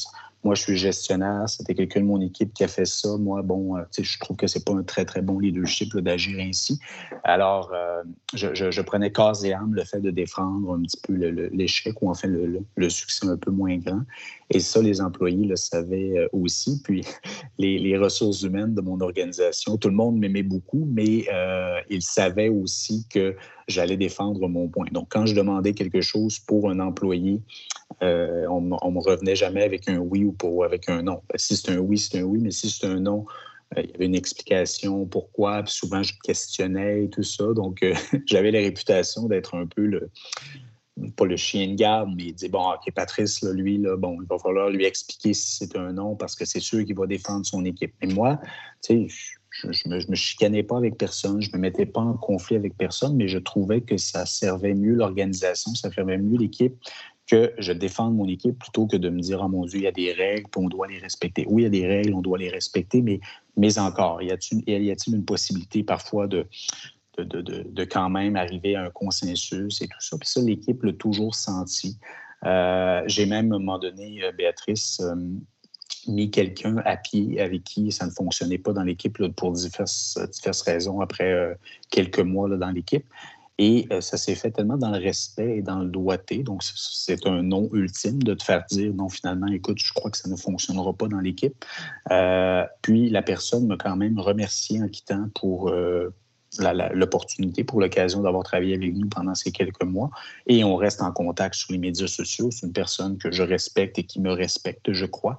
moi, 0.44 0.54
je 0.54 0.62
suis 0.62 0.76
gestionnaire. 0.76 1.48
C'était 1.48 1.74
quelqu'un 1.74 2.00
de 2.00 2.06
mon 2.06 2.20
équipe 2.20 2.54
qui 2.54 2.62
a 2.62 2.68
fait 2.68 2.84
ça. 2.84 3.16
Moi, 3.18 3.42
bon, 3.42 3.76
euh, 3.76 3.82
je 3.98 4.18
trouve 4.18 4.36
que 4.36 4.46
c'est 4.46 4.64
pas 4.64 4.72
un 4.72 4.84
très, 4.84 5.04
très 5.04 5.20
bon 5.20 5.40
leadership 5.40 5.96
d'agir 5.96 6.38
ainsi. 6.40 6.78
Alors, 7.24 7.72
euh, 7.74 8.02
je, 8.34 8.80
prenais 8.82 9.10
corps 9.10 9.44
et 9.44 9.52
âme 9.52 9.74
le 9.74 9.84
fait 9.84 10.00
de 10.00 10.10
défendre 10.10 10.74
un 10.74 10.82
petit 10.82 11.00
peu 11.02 11.12
l'échec 11.12 12.00
ou 12.02 12.10
enfin 12.10 12.28
le, 12.28 12.88
succès 12.88 13.26
un 13.26 13.36
peu 13.36 13.50
moins 13.50 13.76
grand. 13.78 14.02
Et 14.50 14.60
ça, 14.60 14.80
les 14.80 15.00
employés 15.00 15.46
le 15.46 15.56
savaient 15.56 16.18
euh, 16.18 16.28
aussi. 16.32 16.80
Puis, 16.82 17.04
les, 17.58 17.98
ressources 17.98 18.42
humaines 18.42 18.74
de 18.74 18.80
mon 18.80 19.00
organisation, 19.00 19.76
tout 19.76 19.88
le 19.88 19.96
monde 19.96 20.18
m'aimait 20.18 20.44
beaucoup, 20.44 20.86
mais 20.88 21.26
ils 21.90 22.02
savaient 22.02 22.48
aussi 22.48 23.04
que 23.10 23.34
j'allais 23.68 23.96
défendre 23.96 24.48
mon 24.48 24.68
point. 24.68 24.86
Donc, 24.90 25.08
quand 25.10 25.26
je 25.26 25.34
demandais 25.34 25.74
quelque 25.74 26.00
chose 26.00 26.38
pour 26.40 26.70
un 26.70 26.80
employé, 26.80 27.40
on 28.00 28.60
ne 28.60 28.68
me 28.68 29.00
revenait 29.00 29.36
jamais 29.36 29.62
avec 29.62 29.88
un 29.88 29.98
oui 29.98 30.24
ou 30.42 30.62
avec 30.62 30.88
un 30.88 31.02
non. 31.02 31.22
Si 31.36 31.56
c'est 31.56 31.72
un 31.72 31.78
oui, 31.78 31.98
c'est 31.98 32.18
un 32.18 32.22
oui, 32.22 32.40
mais 32.42 32.50
si 32.50 32.70
c'est 32.70 32.86
un 32.86 33.00
non, 33.00 33.26
euh, 33.76 33.82
il 33.82 33.90
y 33.90 33.94
avait 33.94 34.06
une 34.06 34.14
explication 34.14 35.06
pourquoi. 35.06 35.64
souvent, 35.66 36.02
je 36.02 36.14
questionnais 36.22 37.04
et 37.04 37.10
tout 37.10 37.22
ça. 37.22 37.52
Donc, 37.54 37.82
euh, 37.82 37.94
j'avais 38.26 38.50
la 38.50 38.60
réputation 38.60 39.28
d'être 39.28 39.54
un 39.54 39.66
peu 39.66 39.84
le, 39.84 40.10
pas 41.16 41.26
le 41.26 41.36
chien 41.36 41.68
de 41.68 41.74
garde, 41.74 42.10
mais 42.16 42.26
il 42.26 42.34
dit 42.34 42.48
bon, 42.48 42.72
OK, 42.72 42.92
Patrice, 42.94 43.42
lui, 43.42 43.78
là, 43.78 43.96
bon, 43.96 44.20
il 44.22 44.26
va 44.26 44.38
falloir 44.38 44.70
lui 44.70 44.84
expliquer 44.84 45.34
si 45.34 45.56
c'est 45.56 45.76
un 45.76 45.92
non 45.92 46.16
parce 46.16 46.34
que 46.34 46.44
c'est 46.44 46.60
sûr 46.60 46.84
qu'il 46.84 46.96
va 46.96 47.06
défendre 47.06 47.44
son 47.44 47.64
équipe. 47.64 47.94
Et 48.02 48.06
moi, 48.06 48.40
tu 48.82 49.08
sais, 49.08 49.37
je, 49.62 49.88
ne 49.88 49.96
me, 49.96 50.14
chicanais 50.14 50.62
pas 50.62 50.76
avec 50.76 50.96
personne, 50.96 51.40
je 51.40 51.50
me 51.52 51.58
mettais 51.58 51.86
pas 51.86 52.00
en 52.00 52.14
conflit 52.14 52.56
avec 52.56 52.76
personne, 52.76 53.16
mais 53.16 53.28
je 53.28 53.38
trouvais 53.38 53.80
que 53.80 53.96
ça 53.96 54.26
servait 54.26 54.74
mieux 54.74 54.94
l'organisation, 54.94 55.74
ça 55.74 55.90
servait 55.92 56.18
mieux 56.18 56.38
l'équipe 56.38 56.76
que 57.28 57.52
je 57.58 57.72
défende 57.72 58.16
mon 58.16 58.26
équipe 58.26 58.58
plutôt 58.58 58.86
que 58.86 58.96
de 58.96 59.10
me 59.10 59.20
dire, 59.20 59.40
oh 59.42 59.48
mon 59.48 59.66
Dieu, 59.66 59.80
il 59.80 59.82
y 59.82 59.86
a 59.86 59.92
des 59.92 60.12
règles, 60.12 60.48
puis 60.50 60.64
on 60.64 60.68
doit 60.68 60.88
les 60.88 60.98
respecter. 60.98 61.44
Oui, 61.48 61.62
il 61.62 61.64
y 61.64 61.66
a 61.66 61.70
des 61.70 61.86
règles, 61.86 62.14
on 62.14 62.22
doit 62.22 62.38
les 62.38 62.48
respecter, 62.48 63.02
mais, 63.02 63.78
encore, 63.78 64.22
y 64.22 64.30
a-t-il 64.30 65.14
une 65.14 65.24
possibilité 65.24 65.82
parfois 65.82 66.26
de, 66.26 66.46
quand 67.84 68.08
même 68.08 68.36
arriver 68.36 68.76
à 68.76 68.84
un 68.84 68.90
consensus 68.90 69.82
et 69.82 69.88
tout 69.88 70.00
ça? 70.00 70.16
Puis 70.18 70.28
ça, 70.28 70.40
l'équipe 70.40 70.82
l'a 70.82 70.94
toujours 70.94 71.34
senti. 71.34 71.98
Euh, 72.46 73.02
j'ai 73.06 73.26
même, 73.26 73.52
à 73.52 73.56
un 73.56 73.58
moment 73.58 73.78
donné, 73.78 74.22
euh, 74.24 74.32
Béatrice, 74.32 75.00
euh, 75.00 75.14
mis 76.08 76.30
quelqu'un 76.30 76.76
à 76.84 76.96
pied 76.96 77.40
avec 77.40 77.64
qui 77.64 77.92
ça 77.92 78.06
ne 78.06 78.10
fonctionnait 78.10 78.58
pas 78.58 78.72
dans 78.72 78.82
l'équipe 78.82 79.18
pour 79.36 79.52
diverses, 79.52 80.18
raisons 80.66 81.00
après 81.00 81.56
quelques 81.90 82.20
mois 82.20 82.48
là, 82.48 82.56
dans 82.56 82.70
l'équipe. 82.70 83.04
Et 83.58 83.88
euh, 83.90 84.00
ça 84.00 84.16
s'est 84.16 84.36
fait 84.36 84.52
tellement 84.52 84.76
dans 84.76 84.90
le 84.90 84.98
respect 84.98 85.58
et 85.58 85.62
dans 85.62 85.80
le 85.80 85.88
doigté. 85.88 86.44
Donc, 86.44 86.62
c'est 86.62 87.26
un 87.26 87.42
non 87.42 87.68
ultime 87.72 88.22
de 88.22 88.34
te 88.34 88.44
faire 88.44 88.64
dire 88.70 88.94
non, 88.94 89.08
finalement, 89.08 89.48
écoute, 89.48 89.78
je 89.82 89.92
crois 89.92 90.12
que 90.12 90.16
ça 90.16 90.28
ne 90.28 90.36
fonctionnera 90.36 90.92
pas 90.92 91.08
dans 91.08 91.18
l'équipe. 91.18 91.64
Euh, 92.12 92.64
puis, 92.82 93.10
la 93.10 93.22
personne 93.22 93.66
m'a 93.66 93.76
quand 93.76 93.96
même 93.96 94.18
remercié 94.20 94.80
en 94.80 94.88
quittant 94.88 95.28
pour. 95.34 95.72
L'opportunité 96.58 97.62
pour 97.62 97.80
l'occasion 97.80 98.22
d'avoir 98.22 98.42
travaillé 98.42 98.74
avec 98.74 98.94
nous 98.94 99.08
pendant 99.08 99.34
ces 99.34 99.52
quelques 99.52 99.84
mois. 99.84 100.10
Et 100.46 100.64
on 100.64 100.76
reste 100.76 101.02
en 101.02 101.12
contact 101.12 101.54
sur 101.54 101.72
les 101.72 101.78
médias 101.78 102.06
sociaux. 102.06 102.50
C'est 102.50 102.66
une 102.66 102.72
personne 102.72 103.18
que 103.18 103.30
je 103.30 103.42
respecte 103.42 103.98
et 103.98 104.04
qui 104.04 104.20
me 104.20 104.32
respecte, 104.32 104.92
je 104.92 105.04
crois. 105.04 105.36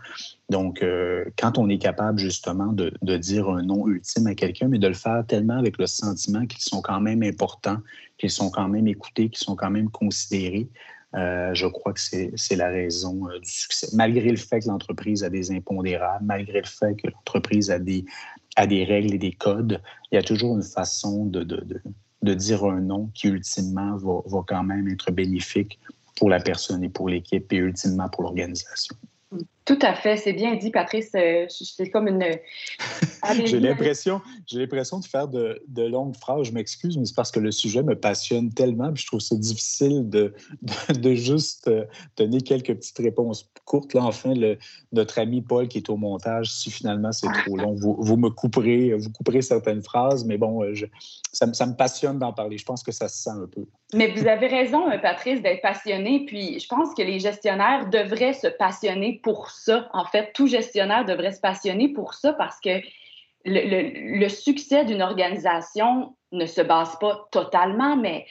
Donc, 0.50 0.84
euh, 0.84 1.26
quand 1.38 1.58
on 1.58 1.68
est 1.68 1.80
capable 1.80 2.20
justement 2.20 2.74
de, 2.74 2.94
de 3.02 3.18
dire 3.18 3.50
un 3.50 3.64
non 3.64 3.88
ultime 3.88 4.28
à 4.28 4.36
quelqu'un, 4.36 4.68
mais 4.68 4.80
de 4.80 4.88
le 4.88 4.94
faire 4.94 5.24
tellement 5.28 5.58
avec 5.58 5.78
le 5.80 5.88
sentiment 5.88 6.46
qu'ils 6.46 6.62
sont 6.62 6.82
quand 6.82 7.02
même 7.02 7.24
importants, 7.24 7.80
qu'ils 8.18 8.32
sont 8.32 8.52
quand 8.52 8.68
même 8.68 8.88
écoutés, 8.88 9.30
qu'ils 9.30 9.44
sont 9.44 9.56
quand 9.56 9.72
même 9.72 9.90
considérés, 9.90 10.70
euh, 11.16 11.54
je 11.56 11.66
crois 11.66 11.94
que 11.94 12.00
c'est 12.00 12.56
la 12.56 12.70
raison 12.70 13.28
euh, 13.30 13.40
du 13.40 13.50
succès. 13.50 13.88
Malgré 13.94 14.30
le 14.30 14.38
fait 14.38 14.60
que 14.60 14.68
l'entreprise 14.68 15.24
a 15.24 15.30
des 15.30 15.52
impondérables, 15.52 16.24
malgré 16.24 16.62
le 16.62 16.68
fait 16.68 16.96
que 16.96 17.08
l'entreprise 17.08 17.72
a 17.72 17.80
des, 17.80 18.06
a 18.56 18.68
des 18.68 18.84
règles 18.84 19.14
et 19.14 19.18
des 19.18 19.32
codes, 19.32 19.82
il 20.12 20.16
y 20.16 20.18
a 20.18 20.24
toujours 20.24 20.56
une 20.56 20.64
façon 20.64 21.26
de, 21.26 21.44
dire 22.34 22.66
un 22.66 22.82
non 22.82 23.10
qui, 23.14 23.28
ultimement, 23.28 23.96
va, 23.98 24.22
va, 24.26 24.44
quand 24.48 24.64
même 24.64 24.88
être 24.88 25.12
bénéfique 25.12 25.80
pour 26.16 26.30
la 26.30 26.40
personne 26.40 26.84
et 26.84 26.90
pour 26.90 27.10
l'équipe 27.10 27.52
et 27.54 27.58
ultimement 27.58 28.10
pour 28.10 28.24
l'organisation. 28.24 28.96
Tout 29.70 29.78
à 29.84 29.94
fait, 29.94 30.18
c'est 30.18 30.34
bien 30.34 30.56
dit, 30.56 30.72
Patrice. 30.72 31.12
Euh, 31.14 31.46
c'est 31.48 31.92
comme 31.92 32.08
une. 32.08 32.26
j'ai 33.46 33.60
l'impression, 33.60 34.20
j'ai 34.48 34.62
l'impression 34.62 35.00
de 35.00 35.06
faire 35.06 35.28
de, 35.28 35.62
longues 35.78 36.16
phrases. 36.16 36.48
Je 36.48 36.54
m'excuse, 36.54 36.98
mais 36.98 37.06
c'est 37.06 37.16
parce 37.16 37.30
que 37.30 37.40
le 37.40 37.52
sujet 37.52 37.84
me 37.84 37.94
passionne 37.94 38.52
tellement, 38.52 38.92
puis 38.92 39.04
je 39.04 39.08
trouve 39.08 39.20
ça 39.20 39.36
difficile 39.36 40.10
de, 40.10 40.34
de, 41.00 41.14
juste 41.14 41.68
euh, 41.68 41.86
donner 42.18 42.42
quelques 42.42 42.74
petites 42.74 42.98
réponses 42.98 43.48
courtes. 43.64 43.94
Là, 43.94 44.06
enfin, 44.06 44.34
le, 44.34 44.58
notre 44.92 45.20
ami 45.20 45.44
Paul 45.44 45.68
qui 45.68 45.78
est 45.78 45.90
au 45.92 45.98
montage, 45.98 46.52
si 46.52 46.72
finalement 46.72 47.12
c'est 47.12 47.32
trop 47.46 47.56
long, 47.56 47.76
vous, 47.76 47.96
vous, 48.00 48.18
me 48.18 48.32
couperez, 48.32 48.96
vous 48.96 49.12
couperez 49.12 49.44
certaines 49.44 49.84
phrases, 49.84 50.26
mais 50.26 50.40
bon, 50.40 50.64
euh, 50.64 50.74
je, 50.74 50.88
ça, 51.32 51.54
ça, 51.54 51.68
me 51.68 51.76
passionne 51.76 52.18
d'en 52.18 52.34
parler. 52.34 52.58
Je 52.58 52.66
pense 52.66 52.82
que 52.82 52.92
ça 52.92 53.08
se 53.08 53.22
sent 53.22 53.30
un 53.30 53.48
peu. 53.48 53.68
Mais 53.94 54.08
vous 54.12 54.28
avez 54.28 54.48
raison, 54.48 54.90
Patrice, 55.00 55.44
d'être 55.44 55.62
passionné. 55.62 56.26
Puis 56.26 56.60
je 56.60 56.68
pense 56.68 56.96
que 56.96 57.04
les 57.04 57.20
gestionnaires 57.20 57.88
devraient 57.92 58.34
se 58.34 58.48
passionner 58.48 59.20
pour 59.24 59.52
ça. 59.52 59.59
En 59.94 60.06
fait, 60.06 60.32
tout 60.34 60.48
gestionnaire 60.48 61.06
devrait 61.06 61.32
se 61.32 61.42
passionner 61.42 61.90
pour 61.90 62.14
ça 62.14 62.34
parce 62.34 62.60
que 62.60 62.82
le, 63.46 64.28
succès 64.28 64.86
d'une 64.86 65.02
organisation 65.02 66.16
ne 66.32 66.46
se 66.46 66.62
base 66.62 66.98
pas 67.00 67.28
totalement, 67.32 67.96
mais 67.96 68.26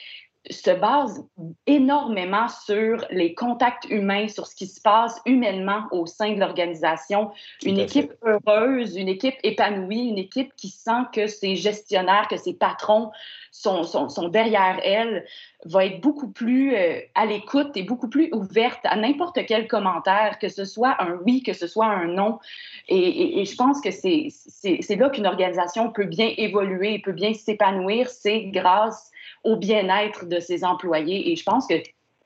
se 0.49 0.71
base 0.71 1.27
énormément 1.67 2.47
sur 2.47 3.05
les 3.11 3.33
contacts 3.33 3.85
humains, 3.89 4.29
sur 4.29 4.47
ce 4.47 4.55
qui 4.55 4.67
se 4.67 4.81
passe 4.81 5.19
humainement 5.25 5.83
au 5.91 6.05
sein 6.05 6.33
de 6.33 6.39
l'organisation. 6.39 7.31
Une 7.63 7.77
équipe 7.77 8.13
heureuse, 8.23 8.95
une 8.95 9.09
équipe 9.09 9.35
épanouie, 9.43 10.07
une 10.07 10.17
équipe 10.17 10.55
qui 10.55 10.69
sent 10.69 11.03
que 11.13 11.27
ses 11.27 11.55
gestionnaires, 11.55 12.27
que 12.29 12.37
ses 12.37 12.53
patrons 12.53 13.11
sont, 13.51 13.83
sont, 13.83 14.29
derrière 14.29 14.79
elle, 14.83 15.25
va 15.65 15.85
être 15.85 15.99
beaucoup 15.99 16.31
plus 16.31 16.73
euh, 16.73 16.99
à 17.15 17.25
l'écoute 17.25 17.75
et 17.75 17.83
beaucoup 17.83 18.07
plus 18.07 18.29
ouverte 18.31 18.79
à 18.83 18.95
n'importe 18.95 19.45
quel 19.45 19.67
commentaire, 19.67 20.39
que 20.39 20.47
ce 20.47 20.63
soit 20.63 20.95
un 21.03 21.19
oui, 21.25 21.43
que 21.43 21.53
ce 21.53 21.67
soit 21.67 21.87
un 21.87 22.05
non. 22.05 22.39
Et, 22.87 23.41
et 23.41 23.45
je 23.45 23.55
pense 23.55 23.81
que 23.81 23.91
c'est 23.91 24.95
là 24.95 25.09
qu'une 25.09 25.27
organisation 25.27 25.91
peut 25.91 26.05
bien 26.05 26.33
évoluer, 26.37 26.99
peut 26.99 27.11
bien 27.11 27.33
s'épanouir, 27.33 28.07
c'est 28.09 28.43
grâce 28.43 29.11
au 29.43 29.55
bien-être 29.55 30.25
de 30.25 30.39
ses 30.39 30.63
employés. 30.63 31.31
Et 31.31 31.35
je 31.35 31.43
pense 31.43 31.67
que 31.67 31.75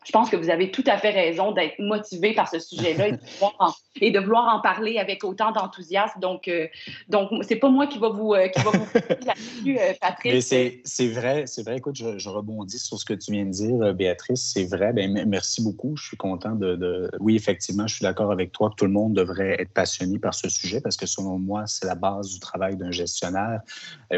je 0.05 0.11
pense 0.11 0.29
que 0.29 0.35
vous 0.35 0.49
avez 0.49 0.71
tout 0.71 0.83
à 0.87 0.97
fait 0.97 1.11
raison 1.11 1.51
d'être 1.51 1.79
motivé 1.79 2.33
par 2.33 2.49
ce 2.49 2.59
sujet-là 2.59 3.07
et, 4.01 4.11
de 4.11 4.19
vouloir 4.19 4.53
en 4.55 4.61
parler 4.61 4.97
avec 4.97 5.23
autant 5.23 5.51
d'enthousiasme. 5.51 6.19
Donc, 6.19 6.47
euh, 6.47 6.67
donc 7.09 7.29
c'est 7.47 7.55
pas 7.55 7.69
moi 7.69 7.87
qui 7.87 7.99
va 7.99 8.09
vous, 8.09 8.33
euh, 8.33 8.47
qui 8.47 8.61
va 8.61 8.71
vous 8.71 8.87
là-dessus, 9.25 9.77
euh, 9.79 9.93
Patrice. 9.99 10.53
c'est 10.83 11.07
vrai, 11.07 11.45
c'est 11.47 11.63
vrai. 11.63 11.77
Écoute, 11.77 11.95
je, 11.95 12.29
rebondis 12.29 12.79
sur 12.79 12.99
ce 12.99 13.05
que 13.05 13.13
tu 13.13 13.31
viens 13.31 13.45
de 13.45 13.51
dire, 13.51 13.93
Béatrice. 13.93 14.51
C'est 14.53 14.65
vrai. 14.65 14.93
Ben, 14.93 15.25
merci 15.27 15.63
beaucoup. 15.63 15.95
Je 15.95 16.07
suis 16.07 16.17
content 16.17 16.55
de, 16.55 17.09
Oui, 17.19 17.35
effectivement, 17.35 17.87
je 17.87 17.95
suis 17.95 18.03
d'accord 18.03 18.31
avec 18.31 18.51
toi 18.51 18.69
que 18.69 18.75
tout 18.75 18.85
le 18.85 18.91
monde 18.91 19.13
devrait 19.13 19.55
être 19.59 19.73
passionné 19.73 20.19
par 20.19 20.33
ce 20.33 20.49
sujet 20.49 20.81
parce 20.81 20.97
que 20.97 21.05
selon 21.05 21.37
moi, 21.37 21.63
c'est 21.67 21.85
la 21.85 21.95
base 21.95 22.29
du 22.29 22.39
travail 22.39 22.75
d'un 22.75 22.91
gestionnaire. 22.91 23.61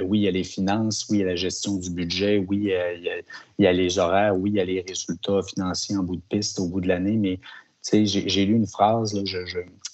oui, 0.03 0.19
il 0.19 0.23
y 0.23 0.27
a 0.27 0.31
les 0.31 0.43
finances, 0.43 1.05
oui, 1.09 1.17
il 1.17 1.21
y 1.21 1.23
a 1.23 1.27
la 1.27 1.35
gestion 1.35 1.75
du 1.75 1.89
budget, 1.89 2.37
oui, 2.37 2.57
il 2.57 2.67
y 2.67 2.73
a, 2.73 2.93
il 2.93 3.03
y 3.03 3.09
a 3.09 3.15
les 3.57 3.99
horaires, 3.99 4.35
oui, 4.37 4.51
il 4.51 4.55
y 4.55 4.59
a 4.59 4.65
les 4.65 4.85
résultats 4.87 5.41
financiers 5.43 5.97
en 5.97 6.03
bout 6.03 6.17
de 6.17 6.21
piste 6.29 6.59
au 6.59 6.67
bout 6.67 6.81
de 6.81 6.87
l'année, 6.87 7.17
mais 7.17 7.39
j'ai 7.91 8.45
lu 8.45 8.55
une 8.55 8.67
phrase, 8.67 9.13
là, 9.13 9.21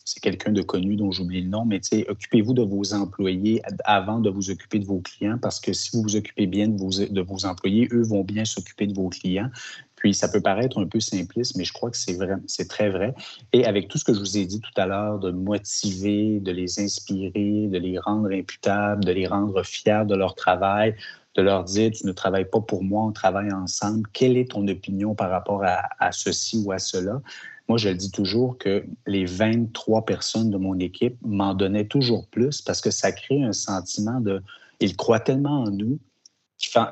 c'est 0.03 0.19
quelqu'un 0.19 0.51
de 0.51 0.61
connu 0.61 0.95
dont 0.95 1.11
j'oublie 1.11 1.41
le 1.41 1.49
nom, 1.49 1.63
mais 1.63 1.79
occupez-vous 2.09 2.53
de 2.53 2.63
vos 2.63 2.93
employés 2.93 3.61
avant 3.85 4.19
de 4.19 4.29
vous 4.29 4.49
occuper 4.49 4.79
de 4.79 4.85
vos 4.85 4.99
clients, 4.99 5.37
parce 5.41 5.59
que 5.59 5.73
si 5.73 5.91
vous 5.93 6.01
vous 6.01 6.15
occupez 6.15 6.47
bien 6.47 6.67
de 6.67 6.77
vos, 6.77 6.89
de 6.89 7.21
vos 7.21 7.45
employés, 7.45 7.87
eux 7.91 8.03
vont 8.03 8.23
bien 8.23 8.43
s'occuper 8.43 8.87
de 8.87 8.93
vos 8.93 9.09
clients. 9.09 9.49
Puis 9.95 10.15
ça 10.15 10.27
peut 10.27 10.41
paraître 10.41 10.79
un 10.79 10.87
peu 10.87 10.99
simpliste, 10.99 11.55
mais 11.55 11.63
je 11.63 11.71
crois 11.71 11.91
que 11.91 11.97
c'est 11.97 12.15
vrai, 12.15 12.33
c'est 12.47 12.67
très 12.67 12.89
vrai. 12.89 13.13
Et 13.53 13.65
avec 13.65 13.87
tout 13.87 13.99
ce 13.99 14.03
que 14.03 14.13
je 14.13 14.19
vous 14.19 14.37
ai 14.37 14.45
dit 14.45 14.59
tout 14.59 14.81
à 14.81 14.87
l'heure, 14.87 15.19
de 15.19 15.29
motiver, 15.29 16.39
de 16.39 16.51
les 16.51 16.79
inspirer, 16.79 17.67
de 17.67 17.77
les 17.77 17.99
rendre 17.99 18.31
imputables, 18.31 19.05
de 19.05 19.11
les 19.11 19.27
rendre 19.27 19.63
fiers 19.63 20.03
de 20.07 20.15
leur 20.15 20.33
travail, 20.33 20.95
de 21.35 21.41
leur 21.41 21.63
dire, 21.63 21.91
tu 21.91 22.05
ne 22.05 22.11
travailles 22.11 22.49
pas 22.49 22.61
pour 22.61 22.83
moi, 22.83 23.05
on 23.05 23.11
travaille 23.11 23.51
ensemble. 23.51 24.03
Quelle 24.13 24.37
est 24.37 24.51
ton 24.51 24.67
opinion 24.67 25.15
par 25.15 25.29
rapport 25.29 25.63
à, 25.63 26.11
ceci 26.11 26.61
ou 26.65 26.71
à 26.71 26.79
cela? 26.79 27.21
Moi, 27.69 27.77
je 27.77 27.89
dis 27.89 28.11
toujours 28.11 28.57
que 28.57 28.85
les 29.07 29.25
23 29.25 30.05
personnes 30.05 30.49
de 30.49 30.57
mon 30.57 30.77
équipe 30.79 31.15
m'en 31.21 31.53
donnaient 31.53 31.87
toujours 31.87 32.27
plus 32.27 32.61
parce 32.61 32.81
que 32.81 32.91
ça 32.91 33.11
crée 33.11 33.43
un 33.43 33.53
sentiment 33.53 34.19
de... 34.19 34.41
Ils 34.81 34.97
croient 34.97 35.19
tellement 35.19 35.63
en 35.63 35.71
nous 35.71 35.99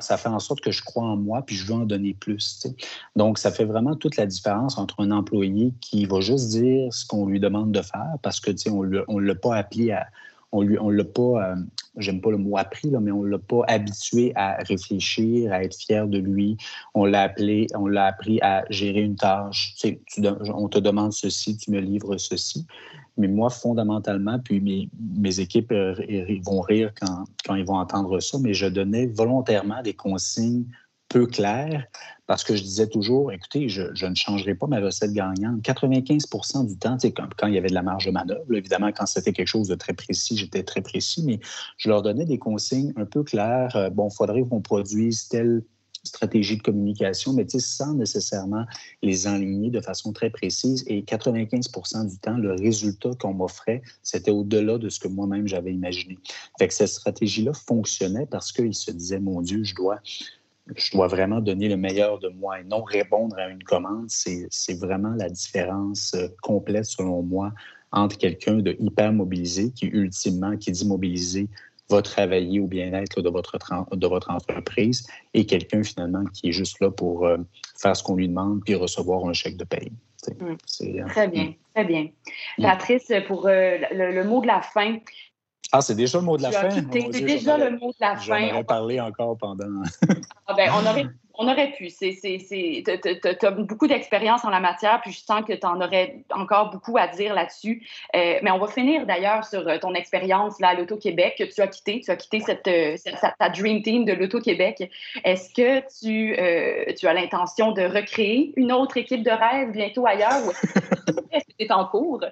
ça 0.00 0.16
fait 0.16 0.28
en 0.28 0.38
sorte 0.38 0.60
que 0.60 0.70
je 0.70 0.82
crois 0.82 1.04
en 1.04 1.16
moi, 1.16 1.42
puis 1.42 1.56
je 1.56 1.66
veux 1.66 1.74
en 1.74 1.86
donner 1.86 2.14
plus. 2.14 2.66
Donc, 3.16 3.38
ça 3.38 3.50
fait 3.50 3.64
vraiment 3.64 3.94
toute 3.94 4.16
la 4.16 4.26
différence 4.26 4.78
entre 4.78 5.00
un 5.00 5.10
employé 5.10 5.72
qui 5.80 6.06
va 6.06 6.20
juste 6.20 6.48
dire 6.48 6.92
ce 6.92 7.06
qu'on 7.06 7.26
lui 7.26 7.40
demande 7.40 7.72
de 7.72 7.82
faire 7.82 8.16
parce 8.22 8.40
que, 8.40 8.50
on 8.68 8.84
ne 8.84 9.20
l'a 9.20 9.34
pas 9.34 9.56
appelé 9.56 9.92
à, 9.92 10.08
on 10.52 10.62
lui, 10.62 10.78
on 10.78 10.90
l'a 10.90 11.04
pas, 11.04 11.52
euh, 11.52 11.56
j'aime 11.96 12.20
pas 12.20 12.30
le 12.30 12.36
mot 12.36 12.56
appris, 12.56 12.90
là, 12.90 13.00
mais 13.00 13.12
on 13.12 13.22
l'a 13.22 13.38
pas 13.38 13.62
habitué 13.68 14.32
à 14.34 14.56
réfléchir, 14.62 15.52
à 15.52 15.62
être 15.62 15.76
fier 15.76 16.08
de 16.08 16.18
lui. 16.18 16.56
On 16.94 17.04
l'a 17.04 17.22
appelé, 17.22 17.66
on 17.74 17.86
l'a 17.86 18.06
appris 18.06 18.40
à 18.42 18.64
gérer 18.70 19.02
une 19.02 19.16
tâche. 19.16 19.74
Tu 19.78 20.00
sais, 20.08 20.30
on 20.52 20.68
te 20.68 20.78
demande 20.78 21.12
ceci, 21.12 21.56
tu 21.56 21.70
me 21.70 21.80
livres 21.80 22.16
ceci. 22.16 22.66
Mais 23.16 23.28
moi, 23.28 23.50
fondamentalement, 23.50 24.38
puis 24.38 24.60
mes, 24.60 24.88
mes 25.16 25.40
équipes 25.40 25.72
euh, 25.72 25.94
vont 26.44 26.60
rire 26.60 26.92
quand, 27.00 27.24
quand 27.44 27.54
ils 27.54 27.64
vont 27.64 27.76
entendre 27.76 28.18
ça, 28.20 28.38
mais 28.40 28.54
je 28.54 28.66
donnais 28.66 29.06
volontairement 29.06 29.82
des 29.82 29.94
consignes 29.94 30.64
peu 31.10 31.26
claires 31.26 31.86
parce 32.30 32.44
que 32.44 32.54
je 32.54 32.62
disais 32.62 32.86
toujours, 32.86 33.32
écoutez, 33.32 33.68
je, 33.68 34.06
ne 34.06 34.14
changerai 34.14 34.54
pas 34.54 34.68
ma 34.68 34.78
recette 34.78 35.12
gagnante. 35.12 35.62
95% 35.62 36.64
du 36.64 36.76
temps, 36.76 36.96
quand, 37.02 37.26
quand 37.36 37.48
il 37.48 37.54
y 37.54 37.58
avait 37.58 37.70
de 37.70 37.74
la 37.74 37.82
marge 37.82 38.06
de 38.06 38.12
manœuvre, 38.12 38.54
évidemment, 38.54 38.92
quand 38.92 39.06
c'était 39.06 39.32
quelque 39.32 39.48
chose 39.48 39.66
de 39.66 39.74
très 39.74 39.94
précis, 39.94 40.36
j'étais 40.36 40.62
très 40.62 40.80
précis, 40.80 41.24
mais 41.26 41.40
je 41.76 41.88
leur 41.88 42.02
donnais 42.02 42.26
des 42.26 42.38
consignes 42.38 42.92
un 42.94 43.04
peu 43.04 43.24
claires. 43.24 43.74
Euh, 43.74 43.90
bon, 43.90 44.10
il 44.12 44.14
faudrait 44.14 44.44
qu'on 44.44 44.60
produise 44.60 45.26
telle 45.26 45.64
stratégie 46.04 46.56
de 46.56 46.62
communication, 46.62 47.32
mais 47.32 47.46
sans 47.48 47.94
nécessairement 47.94 48.64
les 49.02 49.26
enligner 49.26 49.70
de 49.70 49.80
façon 49.80 50.12
très 50.12 50.30
précise. 50.30 50.84
Et 50.86 51.02
95 51.02 52.06
du 52.06 52.18
temps, 52.18 52.38
le 52.38 52.52
résultat 52.52 53.10
qu'on 53.18 53.34
m'offrait, 53.34 53.82
c'était 54.04 54.30
au-delà 54.30 54.78
de 54.78 54.88
ce 54.88 55.00
que 55.00 55.08
moi-même 55.08 55.48
j'avais 55.48 55.72
imaginé. 55.74 56.16
Fait 56.60 56.68
que 56.68 56.74
cette 56.74 56.90
stratégie-là 56.90 57.54
fonctionnait 57.54 58.26
parce 58.26 58.52
qu'ils 58.52 58.74
se 58.74 58.92
disaient, 58.92 59.18
mon 59.18 59.42
Dieu, 59.42 59.64
je 59.64 59.74
dois 59.74 59.98
je 60.76 60.92
dois 60.92 61.06
vraiment 61.06 61.40
donner 61.40 61.68
le 61.68 61.76
meilleur 61.76 62.18
de 62.18 62.28
moi 62.28 62.60
et 62.60 62.64
non 62.64 62.82
répondre 62.82 63.36
à 63.38 63.48
une 63.48 63.62
commande. 63.62 64.06
C'est 64.08 64.78
vraiment 64.78 65.14
la 65.16 65.28
différence 65.28 66.14
euh, 66.14 66.28
complète, 66.42 66.84
selon 66.84 67.22
moi, 67.22 67.52
entre 67.92 68.18
quelqu'un 68.18 68.56
de 68.56 68.76
hyper 68.78 69.12
mobilisé 69.12 69.72
qui, 69.72 69.86
ultimement, 69.86 70.56
qui 70.56 70.72
dit 70.72 70.86
mobilisé, 70.86 71.48
va 71.88 72.02
travailler 72.02 72.60
au 72.60 72.66
bien-être 72.66 73.20
de 73.20 73.28
votre, 73.28 73.58
de 73.96 74.06
votre 74.06 74.30
entreprise 74.30 75.06
et 75.34 75.44
quelqu'un, 75.44 75.82
finalement, 75.82 76.24
qui 76.32 76.50
est 76.50 76.52
juste 76.52 76.80
là 76.80 76.90
pour 76.90 77.26
euh, 77.26 77.38
faire 77.76 77.96
ce 77.96 78.02
qu'on 78.02 78.14
lui 78.14 78.28
demande 78.28 78.60
puis 78.64 78.76
recevoir 78.76 79.24
un 79.26 79.32
chèque 79.32 79.56
de 79.56 79.64
paye. 79.64 79.90
Mmh. 80.28 80.44
Euh, 80.82 81.06
très 81.08 81.28
bien, 81.28 81.44
mmh. 81.44 81.54
très 81.74 81.84
bien. 81.84 82.08
Mmh. 82.58 82.62
Patrice, 82.62 83.12
pour 83.26 83.46
le, 83.46 84.22
mot 84.24 84.40
de 84.40 84.46
la 84.46 84.60
fin, 84.60 84.98
ah, 85.72 85.80
c'est 85.80 85.94
déjà 85.94 86.18
le 86.18 86.24
mot 86.24 86.36
de 86.36 86.42
la 86.42 86.50
fin? 86.50 86.70
C'est 86.70 87.20
déjà 87.20 87.56
le 87.56 87.78
mot 87.78 87.90
de 87.90 87.96
la 88.00 88.16
fin. 88.16 88.40
J'en 88.40 88.54
aurais 88.54 88.64
parlé 88.64 89.00
encore 89.00 89.36
pendant. 89.38 89.82
ah 90.48 90.54
ben, 90.54 90.68
on 90.74 90.84
aurait, 90.84 91.06
on 91.34 91.48
aurait 91.48 91.72
pu. 91.72 91.88
Tu 91.88 93.46
as 93.46 93.50
beaucoup 93.52 93.86
d'expérience 93.86 94.44
en 94.44 94.50
la 94.50 94.58
matière, 94.58 95.00
puis 95.00 95.12
je 95.12 95.20
sens 95.20 95.42
que 95.46 95.52
tu 95.52 95.66
en 95.66 95.80
aurais 95.80 96.24
encore 96.30 96.70
beaucoup 96.70 96.98
à 96.98 97.06
dire 97.06 97.34
là-dessus. 97.34 97.86
Euh, 98.16 98.40
mais 98.42 98.50
on 98.50 98.58
va 98.58 98.66
finir 98.66 99.06
d'ailleurs 99.06 99.44
sur 99.44 99.66
euh, 99.68 99.78
ton 99.78 99.94
expérience 99.94 100.60
à 100.60 100.74
l'Auto-Québec 100.74 101.36
que 101.38 101.44
tu 101.44 101.60
as 101.60 101.68
quitté. 101.68 102.00
Tu 102.04 102.10
as 102.10 102.16
quitté 102.16 102.40
cette, 102.40 102.66
euh, 102.66 102.96
ta 103.38 103.48
Dream 103.48 103.82
Team 103.82 104.04
de 104.04 104.12
l'Auto-Québec. 104.12 104.90
Est-ce 105.24 105.54
que 105.54 105.80
tu, 106.00 106.36
tu 106.96 107.06
as 107.06 107.14
l'intention 107.14 107.70
de 107.70 107.82
recréer 107.82 108.52
une 108.56 108.72
autre 108.72 108.96
équipe 108.96 109.22
de 109.22 109.30
rêve 109.30 109.70
bientôt 109.70 110.04
ailleurs 110.04 110.44
ou 110.46 110.50
est-ce 111.30 111.44
que 111.44 111.52
c'est 111.60 111.70
en 111.70 111.84
cours? 111.86 112.24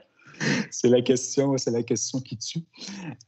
c'est 0.71 0.89
la 0.89 1.03
question, 1.03 1.57
c'est 1.57 1.71
la 1.71 1.83
question 1.83 2.21
qui 2.21 2.37
tue. 2.37 2.61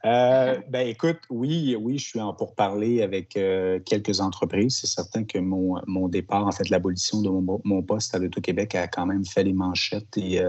Euh, 0.05 0.59
ben 0.69 0.87
écoute, 0.87 1.19
oui, 1.31 1.77
oui, 1.79 1.99
je 1.99 2.07
suis 2.07 2.21
en 2.21 2.33
pour 2.33 2.55
parler 2.55 3.03
avec 3.03 3.37
euh, 3.37 3.81
quelques 3.81 4.21
entreprises. 4.21 4.79
C'est 4.81 4.87
certain 4.87 5.25
que 5.25 5.39
mon, 5.39 5.81
mon 5.87 6.09
départ, 6.09 6.47
en 6.47 6.53
fait, 6.53 6.69
l'abolition 6.71 7.21
de 7.23 7.29
mon, 7.29 7.61
mon 7.65 7.83
poste 7.83 8.15
à 8.15 8.19
l'Auto-Québec 8.19 8.75
a 8.75 8.89
quand 8.89 9.07
même 9.07 9.25
fait 9.25 9.45
les 9.45 9.53
manchettes 9.53 10.17
et 10.17 10.41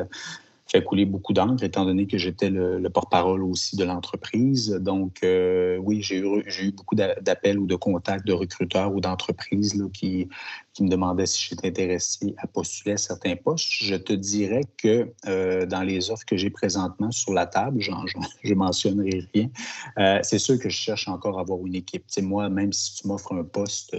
fait 0.72 0.84
couler 0.84 1.06
beaucoup 1.06 1.34
d'encre, 1.34 1.64
étant 1.64 1.86
donné 1.86 2.08
que 2.08 2.18
j'étais 2.18 2.50
le, 2.50 2.90
porte-parole 2.90 3.44
aussi 3.44 3.76
de 3.76 3.84
l'entreprise. 3.84 4.70
Donc, 4.82 5.20
euh, 5.24 5.78
oui, 5.78 6.02
j'ai 6.02 6.18
eu, 6.18 6.72
beaucoup 6.72 6.96
d'appels 6.96 7.60
ou 7.60 7.68
de 7.68 7.76
contacts 7.76 8.26
de 8.26 8.34
recruteurs 8.34 8.94
ou 8.94 9.02
d'entreprises 9.02 9.82
qui, 9.94 10.30
qui, 10.74 10.84
me 10.84 10.90
demandaient 10.90 11.26
si 11.26 11.50
j'étais 11.50 11.68
intéressé 11.68 12.34
à 12.38 12.48
postuler 12.48 12.94
à 12.94 12.98
certains 12.98 13.36
postes. 13.36 13.68
Je 13.70 13.96
te 13.96 14.14
dirais 14.14 14.64
que 14.78 15.12
euh, 15.28 15.66
dans 15.66 15.84
les 15.84 16.10
offres 16.10 16.26
que 16.26 16.38
j'ai 16.38 16.50
présentement 16.50 17.12
sur 17.12 17.34
la 17.34 17.46
table, 17.46 17.80
je 17.82 17.92
ne 17.92 18.56
mentionnerai 18.56 19.28
rien. 19.34 19.50
Euh, 20.00 20.20
c'est 20.24 20.40
sûr 20.40 20.58
que 20.58 20.70
je 20.70 20.76
cherche 20.76 21.08
encore 21.08 21.38
à 21.38 21.42
avoir 21.42 21.60
une 21.66 21.76
équipe. 21.76 22.06
moi, 22.22 22.50
même 22.50 22.72
si 22.72 22.96
tu 22.96 23.08
m'offres 23.08 23.34
un 23.34 23.44
poste 23.44 23.98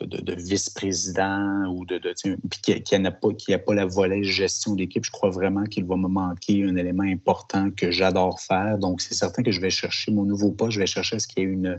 de, 0.00 0.34
vice-président 0.34 1.66
ou 1.72 1.84
de, 1.84 1.98
de 1.98 2.12
qui 2.48 2.98
n'a 2.98 3.10
pas, 3.10 3.32
qui 3.34 3.52
a 3.52 3.58
pas 3.58 3.74
la 3.74 3.86
volet 3.86 4.22
gestion 4.22 4.74
d'équipe, 4.74 5.04
je 5.04 5.10
crois 5.10 5.30
vraiment 5.30 5.64
qu'il 5.64 5.84
va 5.84 5.96
me 5.96 6.08
manquer 6.08 6.64
un 6.64 6.76
élément 6.76 7.04
important 7.04 7.70
que 7.70 7.90
j'adore 7.90 8.40
faire. 8.40 8.78
Donc, 8.78 9.00
c'est 9.00 9.14
certain 9.14 9.42
que 9.42 9.50
je 9.50 9.60
vais 9.60 9.70
chercher 9.70 10.12
mon 10.12 10.24
nouveau 10.24 10.52
poste, 10.52 10.72
je 10.72 10.80
vais 10.80 10.86
chercher 10.86 11.18
ce 11.18 11.26
qu'il 11.26 11.42
y 11.42 11.46
ait 11.46 11.50
une, 11.50 11.76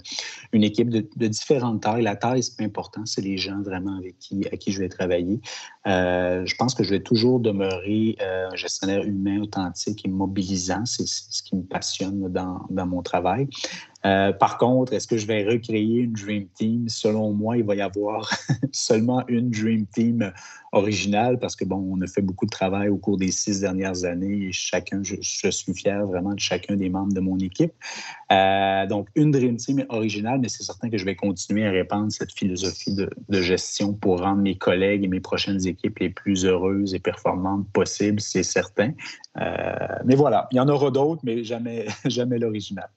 une 0.51 0.63
équipe 0.63 0.89
de, 0.89 1.27
différentes 1.27 1.81
tailles. 1.81 2.03
La 2.03 2.15
taille, 2.15 2.43
c'est 2.43 2.57
pas 2.57 2.63
important, 2.63 3.05
c'est 3.05 3.21
les 3.21 3.37
gens 3.37 3.61
vraiment 3.61 3.97
avec 3.97 4.17
qui, 4.19 4.45
à 4.51 4.57
qui 4.57 4.71
je 4.71 4.79
vais 4.79 4.89
travailler. 4.89 5.39
Euh, 5.87 6.45
je 6.45 6.55
pense 6.55 6.75
que 6.75 6.83
je 6.83 6.89
vais 6.89 7.01
toujours 7.01 7.39
demeurer 7.39 8.17
euh, 8.21 8.49
un 8.51 8.55
gestionnaire 8.55 9.03
humain, 9.03 9.41
authentique 9.41 10.05
et 10.05 10.09
mobilisant. 10.09 10.85
C'est 10.85 11.07
ce 11.07 11.41
qui 11.43 11.55
me 11.55 11.63
passionne 11.63 12.27
dans, 12.29 12.65
dans 12.69 12.85
mon 12.85 13.01
travail. 13.01 13.47
Euh, 14.05 14.33
par 14.33 14.57
contre, 14.57 14.93
est-ce 14.93 15.07
que 15.07 15.17
je 15.17 15.27
vais 15.27 15.43
recréer 15.43 16.01
une 16.01 16.13
Dream 16.13 16.47
Team? 16.55 16.89
Selon 16.89 17.33
moi, 17.33 17.57
il 17.57 17.63
va 17.63 17.75
y 17.75 17.81
avoir 17.81 18.29
seulement 18.71 19.23
une 19.27 19.51
Dream 19.51 19.85
Team 19.85 20.31
originale 20.71 21.37
parce 21.37 21.55
que, 21.55 21.65
bon, 21.65 21.85
on 21.91 22.01
a 22.01 22.07
fait 22.07 22.21
beaucoup 22.21 22.45
de 22.45 22.51
travail 22.51 22.89
au 22.89 22.97
cours 22.97 23.17
des 23.17 23.31
six 23.31 23.61
dernières 23.61 24.03
années 24.05 24.47
et 24.47 24.51
chacun, 24.51 25.01
je, 25.03 25.15
suis 25.21 25.73
fier 25.73 26.05
vraiment 26.05 26.33
de 26.33 26.39
chacun 26.39 26.75
des 26.75 26.89
membres 26.89 27.13
de 27.13 27.19
mon 27.19 27.37
équipe. 27.37 27.73
Euh, 28.31 28.87
donc, 28.87 29.09
une 29.15 29.31
Dream 29.31 29.57
Team 29.57 29.85
originale, 29.89 30.39
mais 30.39 30.49
c'est 30.49 30.63
certain 30.63 30.89
que 30.89 30.97
je 30.97 31.05
vais 31.05 31.15
continuer 31.15 31.67
à 31.67 31.71
répandre 31.71 32.11
cette 32.11 32.31
philosophie 32.31 32.95
de, 32.95 33.09
gestion 33.41 33.93
pour 33.93 34.21
rendre 34.21 34.41
mes 34.41 34.55
collègues 34.55 35.03
et 35.03 35.07
mes 35.07 35.19
prochaines 35.19 35.65
équipes 35.67 35.99
les 35.99 36.09
plus 36.09 36.45
heureuses 36.45 36.93
et 36.93 36.99
performantes 36.99 37.67
possibles, 37.73 38.21
c'est 38.21 38.43
certain. 38.43 38.91
Euh, 39.39 39.87
mais 40.05 40.15
voilà, 40.15 40.47
il 40.51 40.57
y 40.57 40.59
en 40.59 40.69
aura 40.69 40.91
d'autres, 40.91 41.21
mais 41.23 41.43
jamais, 41.43 41.85
jamais 42.05 42.37
l'original. 42.37 42.89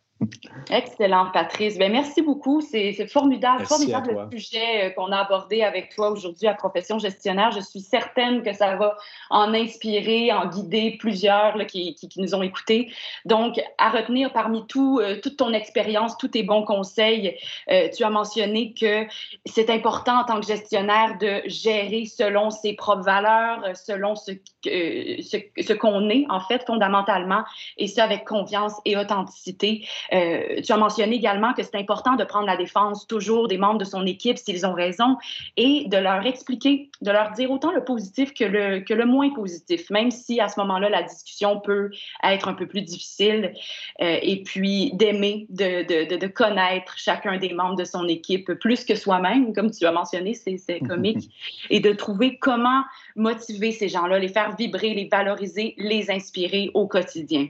Excellent, 0.70 1.30
Patrice. 1.32 1.78
Bien, 1.78 1.88
merci 1.88 2.22
beaucoup. 2.22 2.60
C'est 2.60 3.06
formidable, 3.06 3.66
formidable 3.66 4.28
le 4.30 4.38
sujet 4.38 4.84
euh, 4.84 4.90
qu'on 4.90 5.12
a 5.12 5.18
abordé 5.18 5.62
avec 5.62 5.94
toi 5.94 6.10
aujourd'hui 6.10 6.46
à 6.46 6.54
Profession 6.54 6.98
Gestionnaire. 6.98 7.50
Je 7.52 7.60
suis 7.60 7.80
certaine 7.80 8.42
que 8.42 8.52
ça 8.52 8.76
va 8.76 8.96
en 9.30 9.52
inspirer, 9.52 10.32
en 10.32 10.46
guider 10.46 10.96
plusieurs 10.98 11.56
qui, 11.66 11.94
qui, 11.94 12.20
nous 12.20 12.34
ont 12.34 12.42
écoutés. 12.42 12.90
Donc, 13.24 13.60
à 13.78 13.90
retenir 13.90 14.32
parmi 14.32 14.66
tout, 14.66 15.00
euh, 15.00 15.20
toute 15.20 15.36
ton 15.36 15.52
expérience, 15.52 16.16
tous 16.16 16.28
tes 16.28 16.42
bons 16.42 16.64
conseils, 16.64 17.36
euh, 17.70 17.88
tu 17.94 18.04
as 18.04 18.10
mentionné 18.10 18.72
que 18.72 19.06
c'est 19.46 19.70
important 19.70 20.20
en 20.20 20.24
tant 20.24 20.40
que 20.40 20.46
gestionnaire 20.46 21.18
de 21.18 21.42
gérer 21.46 22.06
selon 22.06 22.50
ses 22.50 22.74
propres 22.74 23.04
valeurs, 23.04 23.76
selon 23.76 24.14
ce, 24.14 24.32
ce, 24.64 25.36
ce 25.60 25.72
qu'on 25.72 26.08
est, 26.08 26.24
en 26.30 26.40
fait, 26.40 26.64
fondamentalement, 26.66 27.44
et 27.76 27.86
ça 27.86 28.04
avec 28.04 28.24
confiance 28.24 28.74
et 28.84 28.96
authenticité. 28.96 29.86
Euh, 30.14 30.60
tu 30.62 30.72
as 30.72 30.76
mentionné 30.76 31.16
également 31.16 31.52
que 31.54 31.62
c'est 31.62 31.76
important 31.76 32.14
de 32.14 32.24
prendre 32.24 32.46
la 32.46 32.56
défense 32.56 33.06
toujours 33.06 33.48
des 33.48 33.58
membres 33.58 33.78
de 33.78 33.84
son 33.84 34.06
équipe 34.06 34.38
s'ils 34.38 34.64
ont 34.66 34.72
raison 34.72 35.16
et 35.56 35.86
de 35.88 35.96
leur 35.96 36.24
expliquer, 36.24 36.90
de 37.02 37.10
leur 37.10 37.32
dire 37.32 37.50
autant 37.50 37.72
le 37.72 37.84
positif 37.84 38.32
que 38.32 38.44
le, 38.44 38.80
que 38.80 38.94
le 38.94 39.06
moins 39.06 39.30
positif, 39.30 39.90
même 39.90 40.10
si 40.10 40.40
à 40.40 40.48
ce 40.48 40.60
moment-là, 40.60 40.88
la 40.88 41.02
discussion 41.02 41.60
peut 41.60 41.90
être 42.22 42.48
un 42.48 42.54
peu 42.54 42.66
plus 42.66 42.82
difficile. 42.82 43.54
Euh, 44.00 44.18
et 44.22 44.42
puis 44.42 44.92
d'aimer, 44.94 45.46
de, 45.50 45.82
de, 45.82 46.16
de, 46.16 46.26
connaître 46.26 46.96
chacun 46.96 47.38
des 47.38 47.52
membres 47.52 47.76
de 47.76 47.84
son 47.84 48.06
équipe 48.08 48.52
plus 48.54 48.84
que 48.84 48.94
soi-même, 48.94 49.52
comme 49.52 49.70
tu 49.70 49.84
as 49.86 49.92
mentionné, 49.92 50.34
c'est 50.34 50.80
comique, 50.80 51.30
et 51.70 51.80
de 51.80 51.92
trouver 51.92 52.38
comment 52.38 52.82
motiver 53.16 53.72
ces 53.72 53.88
gens-là, 53.88 54.18
les 54.18 54.28
faire 54.28 54.54
vibrer, 54.56 54.94
les 54.94 55.08
valoriser, 55.08 55.74
les 55.78 56.10
inspirer 56.10 56.70
au 56.74 56.86
quotidien. 56.86 57.48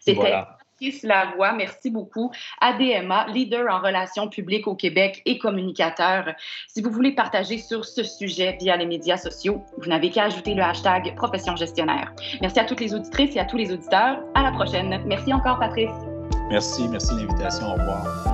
C'était 0.00 0.44
la 1.02 1.32
voix, 1.34 1.52
merci 1.52 1.90
beaucoup. 1.90 2.30
ADMA, 2.60 3.26
leader 3.28 3.72
en 3.72 3.80
relations 3.80 4.28
publiques 4.28 4.66
au 4.66 4.74
Québec 4.74 5.22
et 5.24 5.38
communicateur. 5.38 6.26
Si 6.68 6.82
vous 6.82 6.90
voulez 6.90 7.12
partager 7.12 7.58
sur 7.58 7.84
ce 7.84 8.02
sujet 8.02 8.56
via 8.60 8.76
les 8.76 8.86
médias 8.86 9.16
sociaux, 9.16 9.62
vous 9.78 9.88
n'avez 9.88 10.10
qu'à 10.10 10.24
ajouter 10.24 10.54
le 10.54 10.62
hashtag 10.62 11.14
profession 11.16 11.56
gestionnaire. 11.56 12.12
Merci 12.40 12.60
à 12.60 12.64
toutes 12.64 12.80
les 12.80 12.94
auditrices 12.94 13.36
et 13.36 13.40
à 13.40 13.44
tous 13.44 13.56
les 13.56 13.72
auditeurs. 13.72 14.20
À 14.34 14.42
la 14.42 14.52
prochaine. 14.52 15.02
Merci 15.06 15.32
encore, 15.32 15.58
Patrice. 15.58 15.90
Merci, 16.50 16.88
merci 16.88 17.14
de 17.14 17.20
l'invitation. 17.20 17.68
Au 17.68 17.74
revoir. 17.74 18.33